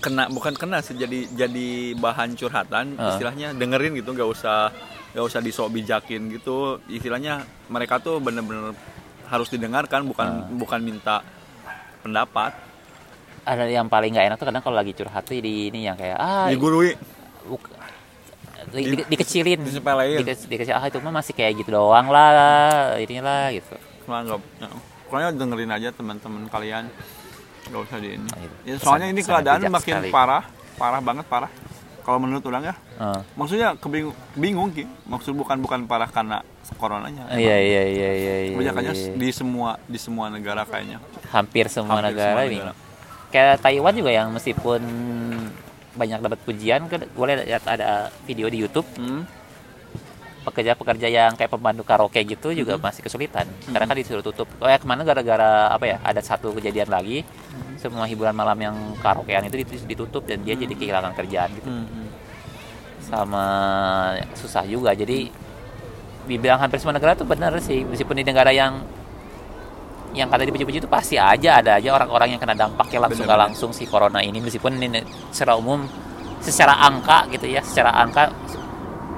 kena 0.00 0.32
bukan 0.32 0.56
kena 0.56 0.80
sih 0.80 0.96
jadi 0.96 1.28
jadi 1.28 1.92
bahan 2.00 2.32
curhatan 2.32 2.96
Heeh. 2.96 3.08
istilahnya 3.14 3.48
dengerin 3.52 4.00
gitu 4.00 4.16
nggak 4.16 4.30
usah 4.32 4.72
nggak 5.10 5.26
usah 5.26 5.40
disok 5.42 5.68
bijakin 5.74 6.30
gitu. 6.30 6.78
Istilahnya 6.86 7.42
mereka 7.66 7.98
tuh 7.98 8.22
bener-bener 8.22 8.72
harus 9.26 9.50
didengarkan 9.50 10.06
bukan 10.06 10.54
bukan 10.54 10.80
minta 10.82 11.22
pendapat. 12.02 12.54
Ada 13.42 13.66
yang 13.66 13.90
paling 13.90 14.14
nggak 14.14 14.26
enak 14.30 14.36
tuh 14.38 14.46
kadang 14.46 14.62
kalau 14.62 14.76
lagi 14.78 14.94
curhat 14.94 15.26
tuh 15.26 15.34
di 15.42 15.68
ini 15.74 15.86
yang 15.90 15.98
kayak 15.98 16.18
ah 16.18 16.46
digurui. 16.46 16.94
di, 18.70 18.82
di- 18.94 19.06
dikecilin. 19.08 19.66
Disepelein. 19.66 20.22
Dike- 20.22 20.46
dikecil 20.46 20.78
ah 20.78 20.86
itu 20.86 21.02
mah 21.02 21.10
masih 21.10 21.34
kayak 21.34 21.58
gitu 21.58 21.74
doang 21.74 22.06
lah 22.06 22.94
inilah 23.02 23.50
gitu. 23.50 23.74
Nggak 24.06 24.38
ya. 24.62 24.68
Pokoknya 25.10 25.34
dengerin 25.34 25.72
aja 25.72 25.88
teman-teman 25.90 26.46
kalian 26.46 26.86
nggak 27.66 27.80
usah 27.82 27.98
di 27.98 28.14
ini 28.14 28.28
Oh, 28.28 28.38
iya. 28.38 28.50
Ya, 28.64 28.74
soalnya 28.78 29.06
Pesan- 29.08 29.12
ini 29.12 29.22
keadaan 29.24 29.60
makin 29.68 29.94
sekali. 29.98 30.08
parah 30.08 30.44
parah 30.76 31.00
banget 31.00 31.26
parah 31.26 31.50
kalau 32.00 32.18
menurut 32.18 32.42
orang 32.44 32.62
ya 32.64 32.74
Heeh. 32.96 33.20
maksudnya 33.34 33.68
kebingung 33.74 34.14
bingung 34.32 34.70
ki 34.70 34.86
maksud 35.04 35.34
bukan 35.34 35.58
bukan 35.58 35.84
parah 35.84 36.06
karena 36.06 36.40
coronanya 36.72 37.26
iya 37.32 37.58
iya 37.58 37.82
iya 37.84 38.10
iya 38.12 38.34
iya, 38.40 38.52
kebanyakannya 38.54 38.94
iya. 38.94 39.12
di 39.12 39.28
semua 39.30 39.70
di 39.84 39.98
semua 39.98 40.26
negara 40.28 40.62
kayaknya 40.62 41.02
hampir 41.28 41.66
semua 41.66 41.98
Hampir 41.98 42.06
negara 42.08 42.30
semua 42.32 42.42
ini 42.44 42.56
negara. 42.56 42.72
kayak 43.28 43.56
Taiwan 43.58 43.92
juga 43.92 44.10
yang 44.12 44.28
meskipun 44.30 44.80
banyak 45.92 46.18
dapat 46.18 46.38
pujian 46.40 46.80
gue 46.88 47.02
lihat 47.28 47.64
ada 47.64 47.88
video 48.24 48.46
di 48.46 48.58
YouTube 48.58 48.86
Hmm. 48.96 49.26
Pekerja-pekerja 50.50 51.06
yang 51.06 51.32
kayak 51.32 51.48
pemandu 51.48 51.80
karaoke 51.80 52.20
gitu 52.22 52.50
juga 52.50 52.74
Hmm. 52.74 52.82
masih 52.82 53.00
kesulitan 53.00 53.46
karena 53.64 53.86
kan 53.86 53.96
disuruh 53.96 54.20
tutup. 54.20 54.50
Oh 54.58 54.66
ya 54.66 54.76
ke 54.76 54.84
mana 54.84 55.00
gara-gara 55.00 55.70
apa 55.70 55.84
ya? 55.84 55.96
Ada 56.00 56.20
satu 56.20 56.50
kejadian 56.52 56.86
lagi 56.86 57.22
Hmm. 57.22 57.74
semua 57.76 58.04
hiburan 58.04 58.32
malam 58.32 58.54
yang 58.56 58.74
karaokean 58.98 59.46
itu 59.46 59.56
ditu- 59.58 59.86
ditutup 59.86 60.22
dan 60.24 60.42
dia 60.42 60.52
jadi 60.52 60.70
kehilangan 60.70 61.14
kerjaan 61.14 61.50
gitu. 61.54 61.66
Hmm. 61.66 62.08
Sama 63.00 63.44
susah 64.34 64.62
juga. 64.64 64.92
Jadi 64.92 65.30
dibilang 66.26 66.58
hampir 66.58 66.78
semua 66.78 66.92
negara 66.92 67.14
tuh 67.14 67.24
benar 67.24 67.50
sih 67.58 67.82
meskipun 67.82 68.14
di 68.14 68.22
negara 68.22 68.50
yang 68.50 68.78
yang 70.10 70.26
kata 70.26 70.42
dipuji-puji 70.42 70.78
itu 70.78 70.86
pasti 70.86 71.14
aja 71.14 71.58
ada 71.58 71.78
aja 71.78 71.90
orang-orang 71.92 72.34
yang 72.34 72.40
kena 72.40 72.54
dampaknya 72.54 72.98
langsung 73.00 73.24
nggak 73.24 73.30
Bener-bener. 73.30 73.42
langsung 73.46 73.70
si 73.70 73.86
corona 73.86 74.18
ini 74.18 74.38
meskipun 74.38 74.74
ini 74.74 75.00
secara 75.30 75.54
umum 75.54 75.86
secara 76.38 76.74
angka 76.82 77.30
gitu 77.30 77.46
ya 77.46 77.62
secara 77.62 77.94
angka 77.94 78.26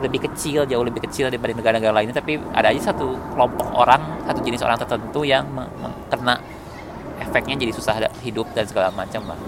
lebih 0.02 0.26
kecil 0.26 0.66
jauh 0.66 0.84
lebih 0.84 1.06
kecil 1.06 1.30
daripada 1.30 1.54
negara-negara 1.54 1.94
lainnya 1.94 2.18
tapi 2.18 2.36
ada 2.52 2.74
aja 2.74 2.92
satu 2.92 3.14
kelompok 3.32 3.68
orang 3.72 4.02
satu 4.26 4.40
jenis 4.42 4.62
orang 4.66 4.78
tertentu 4.78 5.22
yang 5.22 5.46
kena 6.10 6.42
efeknya 7.22 7.54
jadi 7.54 7.72
susah 7.72 7.94
hidup 8.26 8.50
dan 8.52 8.66
segala 8.66 8.90
macam 8.90 9.22
lah 9.30 9.38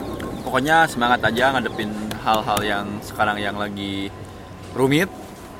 Pokoknya 0.44 0.84
semangat 0.84 1.24
aja 1.24 1.56
ngadepin 1.56 1.88
hal-hal 2.20 2.60
yang 2.60 2.86
sekarang 3.00 3.40
yang 3.40 3.56
lagi 3.56 4.12
rumit. 4.76 5.08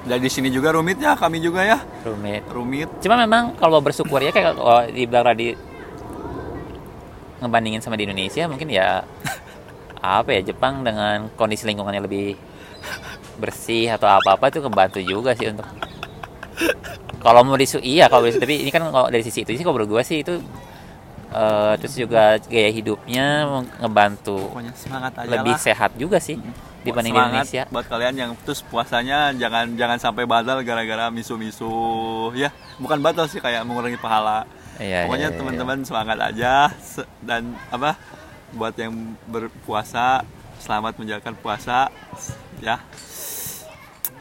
Dan 0.05 0.21
di 0.21 0.29
sini 0.29 0.53
juga 0.53 0.77
rumit 0.77 1.01
ya, 1.01 1.17
kami 1.17 1.41
juga 1.41 1.65
ya 1.65 1.81
rumit 2.05 2.45
rumit. 2.53 2.89
cuma 3.01 3.17
memang 3.17 3.57
kalau 3.57 3.81
bersyukur 3.81 4.21
ya 4.21 4.29
kayak 4.29 4.53
kalau 4.53 4.85
dibilang 4.93 5.25
tadi 5.25 5.57
ngebandingin 7.41 7.81
sama 7.81 7.97
di 7.97 8.05
Indonesia 8.05 8.45
mungkin 8.45 8.69
ya 8.69 9.01
apa 10.05 10.37
ya 10.37 10.53
Jepang 10.53 10.85
dengan 10.85 11.33
kondisi 11.41 11.65
lingkungannya 11.65 12.05
lebih 12.05 12.37
bersih 13.35 13.91
atau 13.91 14.07
apa-apa 14.07 14.49
itu 14.49 14.59
ngebantu 14.63 14.99
juga 15.03 15.35
sih 15.35 15.51
untuk 15.51 15.67
kalau 17.19 17.41
mau 17.43 17.57
disu 17.57 17.81
iya 17.81 18.07
kalau 18.07 18.29
disu- 18.29 18.39
tapi 18.39 18.63
ini 18.63 18.71
kan 18.71 18.85
kalau 18.87 19.09
dari 19.11 19.25
sisi 19.25 19.43
itu 19.43 19.57
sih 19.57 19.65
kalau 19.65 19.81
gue 19.83 20.03
sih 20.05 20.23
itu 20.23 20.39
eh, 21.35 21.73
terus 21.81 21.95
juga 21.97 22.39
gaya 22.47 22.71
hidupnya 22.71 23.49
ngebantu 23.81 24.53
Pokoknya 24.53 24.73
semangat 24.77 25.13
aja 25.19 25.31
lebih 25.31 25.55
lah. 25.57 25.61
sehat 25.61 25.91
juga 25.99 26.19
sih 26.23 26.39
dibanding 26.85 27.17
di 27.17 27.17
Semangat 27.17 27.49
Indonesia 27.49 27.63
buat 27.73 27.87
kalian 27.89 28.15
yang 28.15 28.31
terus 28.45 28.61
puasanya 28.61 29.33
jangan 29.33 29.73
jangan 29.73 29.97
sampai 29.97 30.29
batal 30.29 30.61
gara-gara 30.61 31.09
misu-misu 31.09 31.73
ya 32.37 32.53
bukan 32.77 33.01
batal 33.01 33.25
sih 33.25 33.41
kayak 33.41 33.65
mengurangi 33.65 33.97
pahala. 33.97 34.45
Iya, 34.77 35.07
pokoknya 35.07 35.31
iya, 35.31 35.33
iya, 35.33 35.39
teman-teman 35.39 35.79
semangat 35.87 36.19
aja 36.21 36.55
dan 37.25 37.57
apa 37.73 37.95
buat 38.53 38.75
yang 38.77 38.93
berpuasa 39.31 40.27
selamat 40.61 40.99
menjalankan 41.01 41.35
puasa 41.41 41.89
ya 42.61 42.83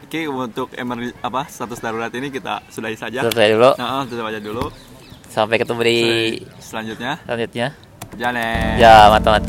oke 0.04 0.20
untuk 0.28 0.68
emer 0.76 1.16
apa 1.24 1.48
status 1.48 1.80
darurat 1.80 2.12
ini 2.12 2.28
kita 2.28 2.60
sudahi 2.68 2.94
saja. 2.94 3.24
Selesai 3.24 3.48
dulu. 3.56 3.70
Nah, 3.80 4.04
tutup 4.04 4.28
aja 4.28 4.40
dulu. 4.40 4.68
Sampai 5.32 5.56
ketemu 5.58 5.80
di 5.82 5.98
selanjutnya. 6.60 7.18
selanjutnya. 7.24 7.74
Jane 8.14 8.78
ya 8.78 9.10
mantap 9.10 9.42